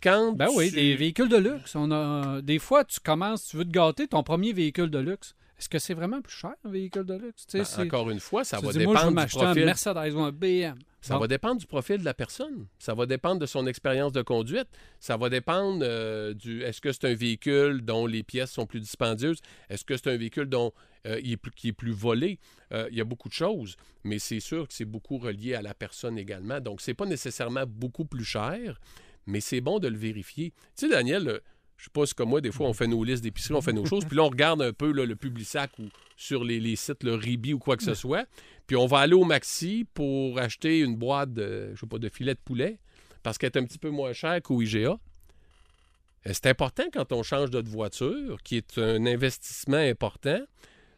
[0.03, 1.77] Quand Ben oui, des véhicules de luxe.
[1.77, 5.35] On a, des fois, tu commences, tu veux te gâter ton premier véhicule de luxe.
[5.59, 7.47] Est-ce que c'est vraiment plus cher, un véhicule de luxe?
[7.53, 9.45] Ben, encore une fois, ça tu va dis, moi, je veux dépendre du m'acheter un
[9.45, 9.65] profil.
[9.65, 10.75] Mercedes ou un BM.
[11.01, 12.67] Ça va dépendre du profil de la personne.
[12.81, 14.67] Ça va dépendre de son expérience de conduite.
[14.99, 16.63] Ça va dépendre euh, du.
[16.63, 19.41] Est-ce que c'est un véhicule dont les pièces sont plus dispendieuses?
[19.71, 20.73] Est-ce que c'est un véhicule dont
[21.07, 22.41] euh, il est plus, qui est plus volé?
[22.73, 25.63] Euh, Il y a beaucoup de choses, mais c'est sûr que c'est beaucoup relié à
[25.63, 26.61] la personne également.
[26.61, 28.81] Donc, c'est pas nécessairement beaucoup plus cher,
[29.27, 30.53] mais c'est bon de le vérifier.
[30.77, 31.29] Tu sais, Daniel.
[31.29, 31.39] euh,
[31.83, 33.73] je sais pas si comme moi, des fois, on fait nos listes d'épicerie, on fait
[33.73, 37.03] nos choses, puis là, on regarde un peu là, le Publisac ou sur les, sites,
[37.03, 38.29] le Ribi ou quoi que ce soit,
[38.69, 42.39] puis on va aller au Maxi pour acheter une boîte de, je de filet de
[42.39, 42.79] poulet,
[43.25, 44.91] parce qu'elle est un petit peu moins chère qu'au IGA.
[44.91, 44.97] Euh,
[46.33, 50.41] C'est important quand on change de voiture, qui est un investissement important,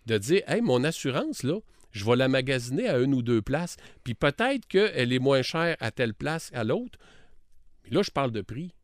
[0.05, 1.61] de dire Hey, mon assurance, là,
[1.93, 5.77] je vais la magasiner à une ou deux places, puis peut-être qu'elle est moins chère
[5.81, 6.99] à telle place, à l'autre.
[7.85, 8.75] Mais là, je parle de prix.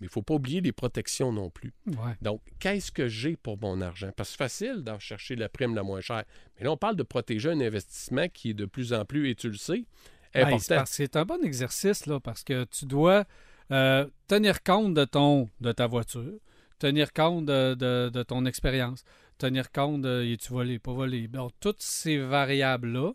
[0.00, 1.74] Mais il ne faut pas oublier les protections non plus.
[1.86, 2.16] Ouais.
[2.22, 4.10] Donc, qu'est-ce que j'ai pour mon argent?
[4.16, 6.24] Parce que c'est facile d'en chercher la prime la moins chère.
[6.58, 9.34] Mais là, on parle de protéger un investissement qui est de plus en plus, et
[9.34, 9.84] tu le sais,
[10.32, 10.84] c'est important.
[10.86, 13.24] c'est un bon exercice, là, parce que tu dois
[13.72, 16.32] euh, tenir compte de, ton, de ta voiture,
[16.78, 19.04] tenir compte de, de- de ton expérience,
[19.36, 21.28] tenir compte de es-tu volé, pas volé.
[21.28, 23.12] Bon, toutes ces variables-là.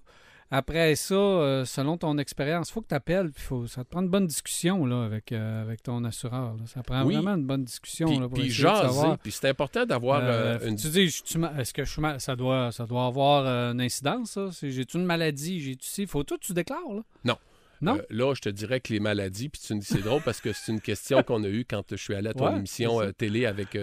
[0.58, 3.30] Après ça, euh, selon ton expérience, il faut que tu appelles.
[3.68, 6.54] ça te prend une bonne discussion là, avec, euh, avec ton assureur.
[6.54, 6.64] là.
[6.66, 7.16] Ça prend Oui.
[7.16, 8.08] vraiment une bonne discussion.
[8.08, 9.08] Puis, là, pour puis jaser.
[9.22, 10.78] Puis c'est important d'avoir Euh, une...
[10.78, 14.96] Tu dis, est-ce que je suis ma- ça doit, ça doit avoir une incidence, J'ai-tu
[14.98, 15.60] une maladie?
[15.60, 16.06] J'ai-tu ci?
[16.08, 17.02] Faut tout que tu déclares, là?
[17.26, 17.36] Non.
[17.82, 18.00] Non?
[18.10, 20.54] Là, je te dirais que les maladies, puis tu me dis, c'est drôle parce que
[20.54, 23.46] c'est une question qu'on a eue quand je suis allé à ton Ouais, émission télé
[23.46, 23.78] avec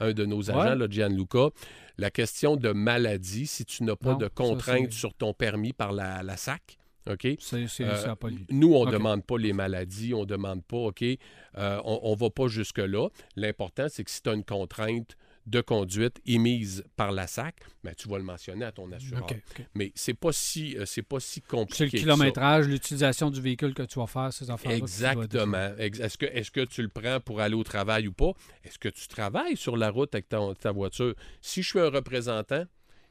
[0.00, 0.86] un de nos agents, Ouais.
[0.90, 1.50] Gianluca.
[1.98, 5.72] La question de maladie, si tu n'as pas Non, de contraintes c'est- sur ton permis
[5.72, 6.76] par la, la SAC,
[7.08, 7.26] OK?
[7.38, 8.28] C'est, c'est, Euh, pas.
[8.50, 12.16] Nous, on ne demande pas les maladies, on ne demande pas, OK, euh, on ne
[12.18, 13.08] va pas jusque-là.
[13.36, 15.16] L'important, c'est que si tu as une contrainte
[15.46, 19.26] de conduite émise par la SAC, ben, tu vas le mentionner à ton assureur.
[19.74, 21.88] Mais c'est pas si euh, c'est pas si compliqué.
[21.88, 25.70] C'est le kilométrage, l'utilisation du véhicule que tu vas faire, ces affaires Exactement.
[25.78, 28.32] Ex- Est-ce que, est que tu le prends pour aller au travail ou pas?
[28.64, 31.14] Est-ce que tu travailles sur la route avec ta, ta voiture?
[31.40, 32.64] Si je suis un représentant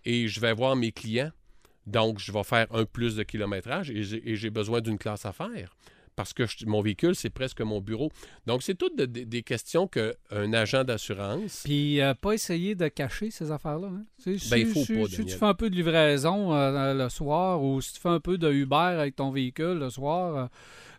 [0.03, 1.31] et je vais voir mes clients,
[1.87, 4.03] donc je vais faire un plus de kilométrage et
[4.35, 5.75] j'ai besoin d'une classe à faire.
[6.15, 8.09] Parce que je- mon véhicule, c'est presque mon bureau.
[8.45, 11.61] Donc, c'est toutes de- de- des questions qu'un agent d'assurance.
[11.65, 13.87] Puis, euh, pas essayer de cacher ces affaires-là.
[13.89, 14.05] hein.
[14.17, 15.33] Sais, Ben, il si, faut si- pas, si Daniel.
[15.33, 18.37] tu fais un peu de livraison euh, le soir ou si tu fais un peu
[18.37, 20.47] de Uber avec ton véhicule le soir, euh,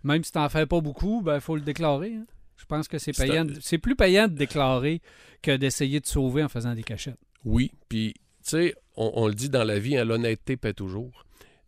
[0.05, 2.15] même si tu n'en fais pas beaucoup, il faut le déclarer.
[2.15, 2.27] hein.
[2.59, 3.47] Je pense que c'est payant.
[3.49, 5.01] un- C'est plus payant de déclarer
[5.43, 7.19] que d'essayer de sauver en faisant des cachettes.
[7.45, 11.25] Oui, puis, tu sais, on, on le dit dans la vie, hein, l'honnêteté paie toujours.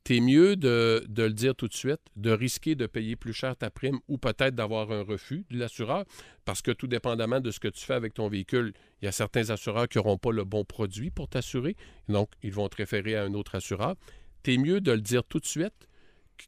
[0.08, 3.68] T'es mieux de, le dire tout de suite, de risquer de payer plus cher ta
[3.68, 6.06] prime ou peut-être d'avoir un refus de l'assureur,
[6.46, 9.12] parce que tout dépendamment de ce que tu fais avec ton véhicule, il y a
[9.12, 11.76] certains assureurs qui n'auront pas le bon produit pour t'assurer,
[12.08, 13.96] donc ils vont te référer à un autre assureur.
[14.42, 15.86] T'es mieux de le dire tout de suite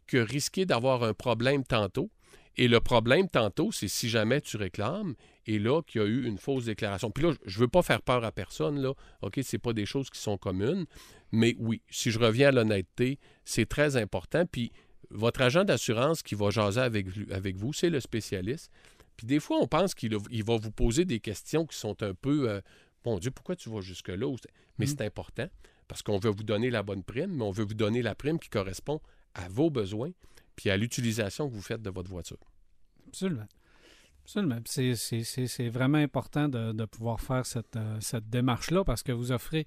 [0.07, 2.11] que risquer d'avoir un problème tantôt.
[2.61, 5.15] Et le problème tantôt, c'est si jamais tu réclames
[5.47, 7.11] et là qu'il y a eu une fausse déclaration.
[7.11, 8.93] Puis là, je ne veux pas faire peur à personne, là.
[9.23, 10.85] OK, ce pas des choses qui sont communes.
[11.33, 14.45] Mais oui, si je reviens à l'honnêteté, c'est très important.
[14.45, 14.73] Puis
[15.09, 18.71] votre agent d'assurance qui va jaser avec, avec vous, c'est le spécialiste.
[19.17, 22.51] Puis des fois, on pense qu'il va vous poser des questions qui sont un peu
[22.51, 22.61] euh,
[23.05, 24.31] Bon Dieu, pourquoi tu vas jusque-là?
[24.79, 24.89] Mais mmh.
[24.89, 25.49] c'est important
[25.89, 28.39] parce qu'on veut vous donner la bonne prime, mais on veut vous donner la prime
[28.39, 29.01] qui correspond
[29.33, 30.11] à vos besoins
[30.57, 32.50] puis à l'utilisation que vous faites de votre voiture.
[33.11, 33.47] Absolument.
[34.25, 34.59] Absolument.
[34.65, 39.67] C'est vraiment important de, pouvoir faire cette, euh, cette démarche-là parce que vous offrez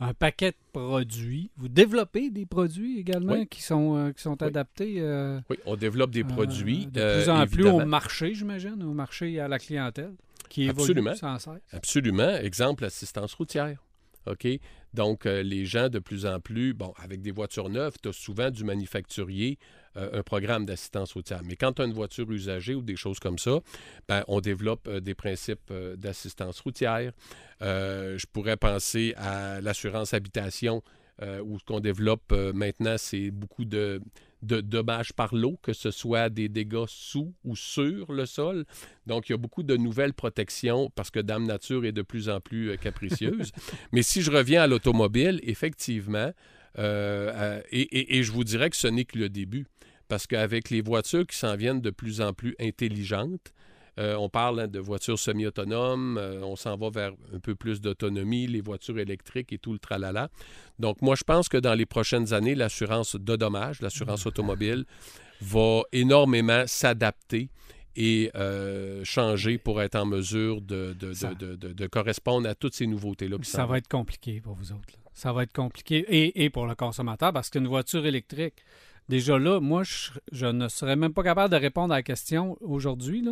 [0.00, 1.50] un paquet de produits.
[1.56, 4.94] Vous développez des produits également qui sont, euh, qui sont adaptés.
[4.98, 6.86] Euh, oui, on développe des produits.
[6.86, 10.14] de plus en plus au marché, j'imagine, au marché à la clientèle,
[10.48, 11.14] qui évolue Absolument.
[11.14, 11.62] sans cesse.
[11.72, 12.36] Absolument.
[12.36, 13.78] Exemple, l'assistance routière.
[14.26, 14.46] OK?
[14.92, 18.12] Donc, euh, les gens de plus en plus, bon, avec des voitures neuves, tu as
[18.12, 19.58] souvent du manufacturier,
[19.96, 21.40] euh, un programme d'assistance routière.
[21.44, 23.60] Mais quand tu as une voiture usagée ou des choses comme ça,
[24.08, 27.12] ben, on développe euh, des principes d'assistance routière.
[27.60, 30.82] je pourrais penser à l'assurance habitation,
[31.44, 34.00] où ce qu'on développe maintenant, c'est beaucoup de
[34.42, 38.64] de dommages par l'eau, que ce soit des dégâts sous ou sur le sol.
[39.06, 42.28] Donc, il y a beaucoup de nouvelles protections parce que Dame Nature est de plus
[42.28, 43.52] en plus euh, capricieuse.
[43.92, 46.32] Mais si je reviens à l'automobile, effectivement,
[46.78, 49.66] euh, euh, et, je vous dirais que ce n'est que le début.
[50.08, 53.52] Parce qu'avec les voitures qui s'en viennent de plus en plus intelligentes,
[53.98, 57.80] euh, on parle hein, de voitures semi-autonomes, euh, on s'en va vers un peu plus
[57.80, 60.28] d'autonomie, les voitures électriques et tout le tralala.
[60.78, 64.84] Donc, moi, je pense que dans les prochaines années, l'assurance de dommages, l'assurance automobile,
[65.40, 67.48] va énormément s'adapter
[67.96, 73.36] et euh, changer pour être en mesure de, de, correspondre à toutes ces nouveautés-là.
[73.42, 74.88] Ça va être compliqué pour vous autres.
[75.12, 78.54] Ça va être compliqué et, et pour le consommateur parce qu'une voiture électrique,
[79.08, 82.56] déjà là, moi, je, je, ne serais même pas capable de répondre à la question
[82.60, 83.22] aujourd'hui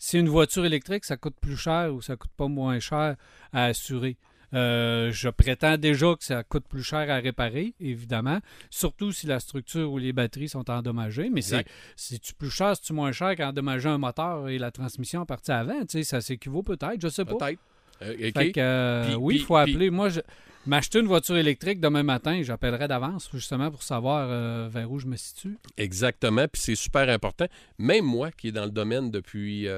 [0.00, 3.16] si une voiture électrique, ça coûte plus cher ou ça coûte pas moins cher
[3.52, 4.16] à assurer.
[4.54, 8.40] Euh, je prétends déjà que ça coûte plus cher à réparer, évidemment,
[8.70, 11.28] surtout si la structure ou les batteries sont endommagées.
[11.28, 15.82] Mais c'est-tu plus cher, c'est-tu moins cher qu'endommager un moteur et la transmission partie avant?
[15.86, 17.36] ça s'équivaut peut-être, je sais pas.
[17.36, 17.60] Peut-être.
[18.02, 18.16] Euh,
[18.56, 19.90] euh, oui, il faut appeler.
[19.90, 20.20] Moi, je,
[20.66, 25.06] m'acheter une voiture électrique demain matin, j'appellerai d'avance justement pour savoir euh, vers où je
[25.06, 25.56] me situe.
[25.76, 27.46] Exactement, puis c'est super important.
[27.78, 29.68] Même moi qui est dans le domaine depuis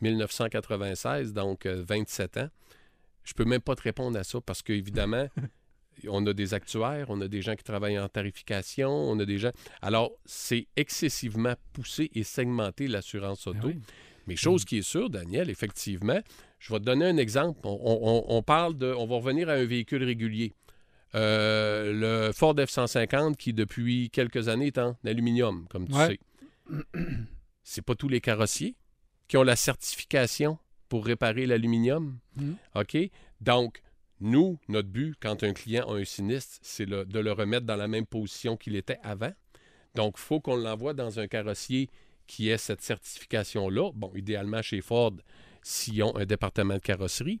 [0.00, 2.48] 1996, donc 27 ans,
[3.24, 5.28] je peux même pas te répondre à ça parce qu'évidemment,
[6.08, 9.38] on a des actuaires, on a des gens qui travaillent en tarification, on a des
[9.38, 9.52] gens.
[9.82, 13.68] Alors, c'est excessivement poussé et segmenté l'assurance auto.
[13.68, 13.80] Ben
[14.26, 14.64] Mais chose mm.
[14.64, 16.20] qui est sûre, Daniel, effectivement,
[16.60, 17.58] je vais te donner un exemple.
[17.64, 18.92] On, parle de.
[18.92, 20.54] On va revenir à un véhicule régulier.
[21.16, 26.20] Euh, le Ford F-150 qui, depuis quelques années, est en aluminium, comme tu sais.
[27.64, 28.76] C'est pas tous les carrossiers
[29.26, 30.58] qui ont la certification
[30.88, 32.18] pour réparer l'aluminium.
[32.36, 32.52] Mm.
[32.74, 32.96] OK?
[33.40, 33.82] Donc,
[34.20, 37.88] nous, notre but, quand un client a un sinistre, c'est de le remettre dans la
[37.88, 39.32] même position qu'il était avant.
[39.94, 41.88] Donc, il faut qu'on l'envoie dans un carrossier
[42.26, 43.90] qui ait cette certification-là.
[43.94, 45.12] Bon, idéalement chez Ford,
[45.62, 47.40] s'ils ont un département de carrosserie.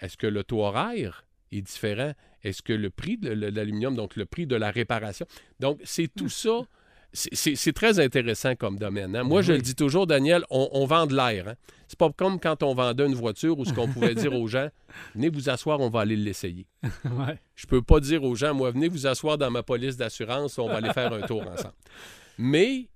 [0.00, 2.12] Est-ce que le taux horaire est différent?
[2.42, 5.26] Est-ce que le prix de l'aluminium, donc le prix de la réparation?
[5.58, 6.62] Donc, c'est tout ça.
[7.12, 9.16] C'est très intéressant comme domaine.
[9.16, 9.24] Hein.
[9.24, 11.48] Moi, je le dis toujours, Daniel, on, vend de l'air.
[11.48, 11.54] Hein.
[11.88, 14.68] C'est pas comme quand on vendait une voiture où ce qu'on pouvait dire aux gens,
[15.16, 16.68] venez vous asseoir, on va aller l'essayer.
[16.84, 17.36] ouais.
[17.56, 20.68] Je peux pas dire aux gens, moi, venez vous asseoir dans ma police d'assurance, on
[20.68, 21.74] va aller faire un tour ensemble.
[22.38, 22.88] Mais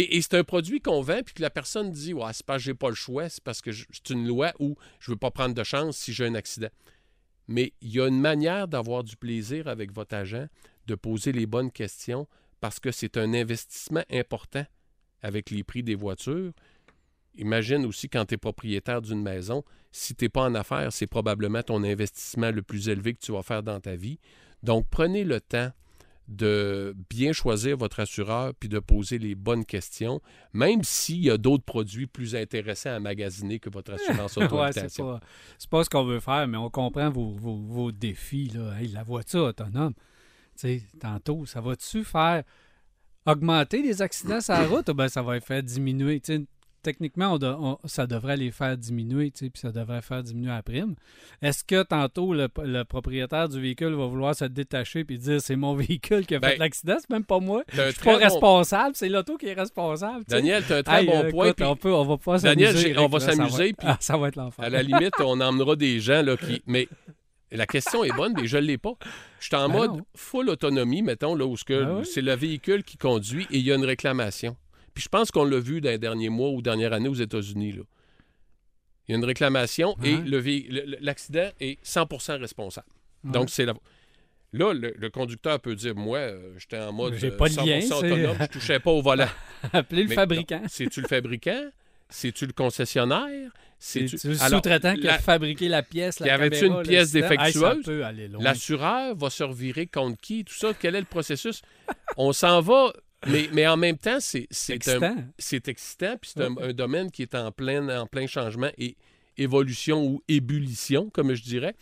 [0.00, 2.62] et, c'est un produit qu'on vend, puis que la personne dit Ouais, c'est pas que
[2.62, 5.54] j'ai pas le choix, c'est parce que c'est une loi où je veux pas prendre
[5.54, 6.68] de chance si j'ai un accident.
[7.46, 10.46] Mais il y a une manière d'avoir du plaisir avec votre agent,
[10.86, 12.26] de poser les bonnes questions,
[12.60, 14.66] parce que c'est un investissement important
[15.22, 16.52] avec les prix des voitures.
[17.36, 21.06] Imagine aussi quand tu es propriétaire d'une maison, si tu n'es pas en affaires, c'est
[21.06, 24.18] probablement ton investissement le plus élevé que tu vas faire dans ta vie.
[24.62, 25.70] Donc, prenez le temps
[26.28, 30.20] de bien choisir votre assureur puis de poser les bonnes questions,
[30.52, 34.72] même s'il y a d'autres produits plus intéressants à magasiner que votre assurance auto ouais,
[34.72, 35.20] c'est pas,
[35.70, 38.50] pas, ce qu'on veut faire, mais on comprend vos, vos, défis.
[38.54, 38.74] Là.
[38.92, 39.94] la voiture autonome,
[41.00, 42.44] tantôt, ça va-tu faire
[43.24, 44.88] augmenter les accidents sur la route?
[44.90, 46.20] Ou bien ça va faire diminuer?
[46.82, 50.62] Techniquement, on de- on- ça devrait les faire diminuer, puis ça devrait faire diminuer la
[50.62, 50.94] prime.
[51.42, 55.56] Est-ce que tantôt, le, le propriétaire du véhicule va vouloir se détacher puis dire c'est
[55.56, 56.96] mon véhicule qui a fait Ben, l'accident?
[57.00, 57.62] C'est même pas moi.
[57.72, 60.24] Je suis pas bon- responsable, c'est l'auto qui est responsable.
[60.28, 61.46] Daniel, tu as un très Hey, bon euh, point.
[61.48, 62.98] écoute, on, peut, on va pas Daniel, s'amuser.
[62.98, 64.64] on va ça s'amuser, Ah, ça va être l'enfer.
[64.64, 66.62] à la limite, on emmènera des gens là, qui.
[66.66, 66.88] Mais
[67.50, 68.92] la question est bonne, mais je ne l'ai pas.
[69.40, 70.06] Je suis en Ben mode non.
[70.14, 72.04] full autonomie, mettons, là, où Ben oui.
[72.06, 74.56] c'est le véhicule qui conduit et il y a une réclamation.
[74.98, 77.70] Puis je pense qu'on l'a vu dans les derniers mois ou dernières années aux États-Unis.
[77.70, 77.82] là.
[79.06, 82.88] Il y a une réclamation et le vé- le- le- l'accident est 100% responsable.
[83.22, 83.30] Ouais.
[83.30, 83.74] Donc, c'est la.
[84.52, 87.54] Là, le, le conducteur peut dire Moi, euh, j'étais en mode J'ai euh, pas de
[87.54, 89.28] 100% lien, autonome, je touchais pas au volant.
[89.72, 90.60] Appelez le Mais fabricant.
[90.62, 91.70] non, C'est-tu le fabricant?
[92.10, 93.52] C'est-tu le concessionnaire?
[93.78, 97.14] C'est C'est-tu- le Alors, sous-traitant qui a fabriqué la pièce, la caméra, une pièce?
[97.14, 97.86] Hey, défectueuse?
[98.40, 100.44] L'assureur va se revirer contre qui?
[100.44, 101.62] Tout ça, quel est le processus?
[102.16, 102.92] On s'en va,
[103.26, 105.24] mais, mais en même temps, c'est C'est c'est un- excitant.
[105.38, 108.96] c'est excitant, puis c'est un, un domaine qui est en plein, en plein changement et
[109.36, 111.74] évolution ou ébullition, comme je dirais.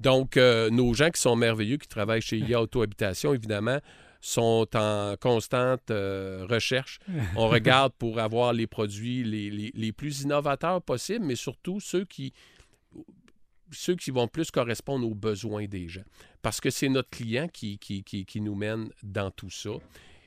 [0.00, 3.78] Donc, euh, nos gens qui sont merveilleux, qui travaillent chez IA Auto Habitation, évidemment,
[4.20, 6.98] sont en constante euh, recherche.
[7.36, 12.04] On regarde pour avoir les produits les, les- les plus innovateurs possibles, mais surtout ceux
[12.04, 12.32] qui,
[13.70, 16.04] ceux qui vont plus correspondre aux besoins des gens.
[16.42, 19.70] Parce que c'est notre client qui, qui, qui- qui nous mène dans tout ça.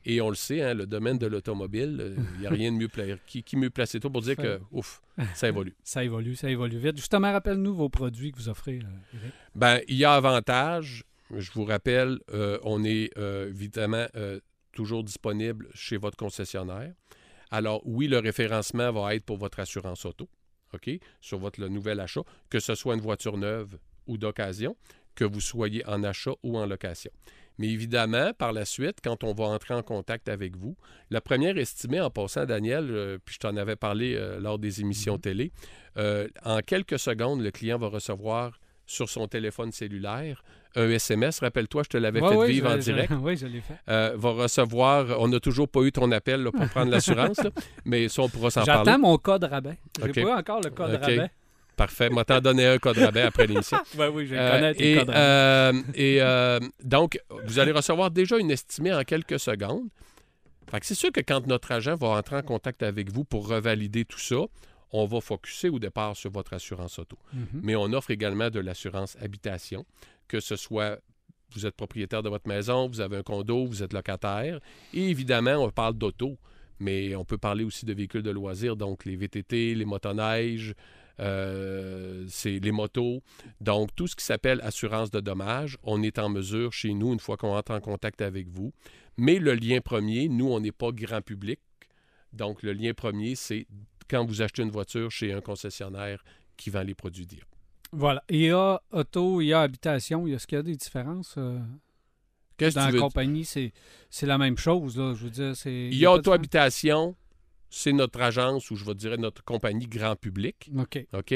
[0.10, 2.88] Et on le sait, hein, le domaine de l'automobile, il n'y a rien de mieux
[2.88, 5.02] pla- qui, qui mieux placé toi pour dire que, ouf,
[5.36, 5.76] ça évolue.
[5.84, 6.96] Ça évolue, ça évolue vite.
[6.96, 9.34] Justement, rappelle-nous vos produits que vous offrez, euh, Eric.
[9.54, 11.04] Ben, il y a avantage.
[11.36, 14.40] Je vous rappelle, euh, on est euh, évidemment euh,
[14.72, 16.94] toujours disponible chez votre concessionnaire.
[17.52, 20.30] Alors, oui, le référencement va être pour votre assurance auto,
[20.74, 20.90] OK,
[21.20, 24.78] sur votre le nouvel achat, que ce soit une voiture neuve ou d'occasion,
[25.16, 27.12] que vous soyez en achat ou en location.
[27.60, 30.76] Mais évidemment, par la suite, quand on va entrer en contact avec vous,
[31.10, 34.82] la première estimée, en passant, Daniel, euh, puis je t'en avais parlé euh, lors des
[34.82, 35.52] émissions télé,
[35.98, 40.44] euh, en quelques secondes, le client va recevoir sur son téléphone cellulaire
[40.76, 41.40] un SMS.
[41.40, 43.12] Rappelle-toi, je te l'avais Ouais, fait vivre je- en je- direct.
[43.22, 43.74] oui, je l'ai fait.
[43.90, 47.40] Euh, va recevoir, on n'a toujours pas eu ton appel là, pour prendre l'assurance,
[47.86, 48.84] mais ça, on pourra s'en parler.
[48.86, 49.78] J'attends mon code rabais.
[50.04, 50.24] J'ai OK.
[50.24, 51.02] pas encore le code OK.
[51.02, 51.32] rabais.
[51.78, 52.10] Parfait.
[52.10, 53.78] Moi, t'en donner un code rabais après l'émission.
[53.98, 55.20] Oui, oui, je Euh, connais tes et codes rabais.
[55.20, 59.88] euh, et, euh, donc, vous allez recevoir déjà une estimée en quelques secondes.
[60.70, 63.48] Fait que c'est sûr que quand notre agent va entrer en contact avec vous pour
[63.48, 64.36] revalider tout ça,
[64.92, 67.18] on va focuser au départ sur votre assurance auto.
[67.34, 67.62] Mhm.
[67.64, 69.86] Mais on offre également de l'assurance habitation,
[70.28, 71.00] que ce soit
[71.54, 74.60] vous êtes propriétaire de votre maison, vous avez un condo, vous êtes locataire.
[74.94, 76.38] Et évidemment, on parle d'auto,
[76.80, 80.74] mais on peut parler aussi de véhicules de loisirs, donc les VTT, les motoneiges,
[81.20, 83.22] euh, c'est les motos.
[83.62, 87.20] Donc, tout ce qui s'appelle assurance de dommages, on est en mesure chez nous, une
[87.20, 88.74] fois qu'on entre en contact avec vous.
[89.18, 91.60] Mais le lien premier, nous, on n'est pas grand public.
[92.34, 93.66] Donc, le lien premier, c'est
[94.10, 96.24] quand vous achetez une voiture chez un concessionnaire
[96.56, 97.44] qui vend les produits d'IA.
[97.92, 98.24] Voilà.
[98.30, 101.60] IA auto, IA habitation, est-ce qu'il y a des différences euh,
[102.58, 103.00] Qu'est-ce que dans la veux?
[103.00, 103.46] compagnie?
[103.46, 105.14] C'est la même chose, là.
[105.14, 105.54] Je veux dire.
[105.66, 107.16] IA pas de Auto Habitation,
[107.70, 110.70] c'est notre agence ou je vais dire notre compagnie grand public.
[110.78, 111.06] OK.
[111.14, 111.34] OK?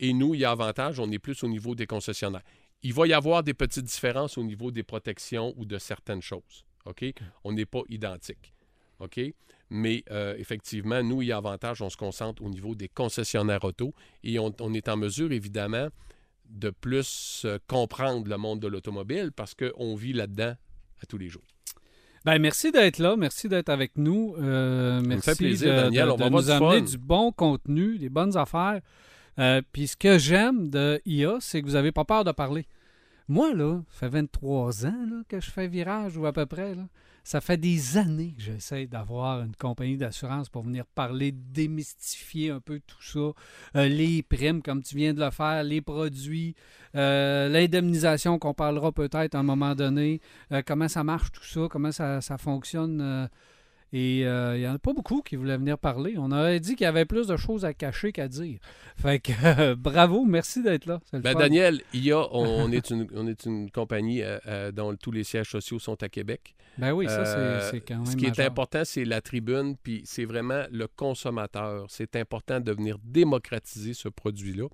[0.00, 2.42] Et nous, il y a avantage, on est plus au niveau des concessionnaires.
[2.82, 6.64] Il va y avoir des petites différences au niveau des protections ou de certaines choses.
[6.84, 7.04] OK?
[7.44, 8.52] On n'est pas identique.
[8.98, 9.20] OK?
[9.70, 13.64] Mais euh, effectivement, nous, il y a avantage, on se concentre au niveau des concessionnaires
[13.64, 15.88] auto et on, on est en mesure, évidemment,
[16.50, 20.54] de plus euh, comprendre le monde de l'automobile parce qu'on vit là-dedans
[21.00, 21.42] à tous les jours.
[22.24, 23.16] Ben, merci d'être là.
[23.16, 24.34] Merci d'être avec nous.
[24.38, 26.06] Euh, me merci fait plaisir, de, Daniel.
[26.06, 26.80] de- On va de nous du amener fun.
[26.84, 28.80] du bon contenu, des bonnes affaires.
[29.38, 32.66] Euh, Puis ce que j'aime de IA, c'est que vous n'avez pas peur de parler.
[33.28, 36.74] Moi, là, ça fait 23 ans là, que je fais virage ou à peu près.
[36.74, 36.82] Là.
[37.24, 42.60] Ça fait des années que j'essaie d'avoir une compagnie d'assurance pour venir parler, démystifier un
[42.60, 43.78] peu tout ça.
[43.78, 46.56] Euh, les primes, comme tu viens de le faire, les produits,
[46.96, 50.20] euh, l'indemnisation qu'on parlera peut-être à un moment donné,
[50.50, 53.28] euh, comment ça marche tout ça, comment ça, ça fonctionne.
[53.94, 56.14] Et euh, il n'y en a pas beaucoup qui voulaient venir parler.
[56.16, 58.58] On aurait dit qu'il y avait plus de choses à cacher qu'à dire.
[58.96, 61.00] Fait que euh, bravo, merci d'être là.
[61.12, 61.34] Ben.
[61.34, 65.24] Daniel, IA, on, on est une, on est une compagnie euh, euh, dont tous les
[65.24, 66.54] sièges sociaux sont à Québec.
[66.78, 67.26] Ben oui, ça,
[67.70, 68.06] c'est- quand même.
[68.06, 71.84] Ce qui est important, c'est la tribune, puis c'est vraiment le consommateur.
[71.90, 74.68] C'est important de venir démocratiser ce produit-là.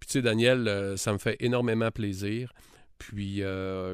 [0.00, 2.52] Puis tu sais, Daniel, ça me fait énormément plaisir.
[2.98, 3.40] Puis,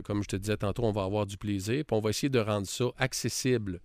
[0.04, 1.84] comme je te disais tantôt, on va avoir du plaisir.
[1.86, 3.80] Puis on va essayer de rendre ça accessible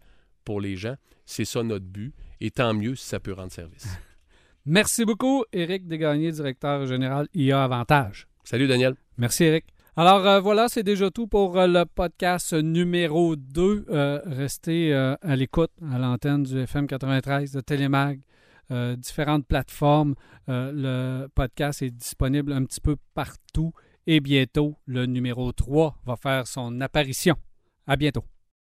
[0.49, 0.95] pour les gens.
[1.27, 2.11] C'est ça notre but.
[2.41, 3.85] Et tant mieux si ça peut rendre service.
[4.65, 8.27] Merci beaucoup, Éric Desgagnés, directeur général IA Avantage.
[8.43, 8.95] Salut, Daniel.
[9.19, 9.65] Merci, Eric.
[9.95, 13.85] Alors euh, voilà, c'est déjà tout pour euh, le podcast numéro 2.
[13.91, 18.19] Euh, restez à l'écoute à l'antenne du FM 93 de Télémag.
[18.97, 20.15] différentes plateformes.
[20.47, 23.71] Le podcast est disponible un petit peu partout
[24.07, 27.35] et bientôt, le numéro 3 va faire son apparition.
[27.85, 28.23] À bientôt.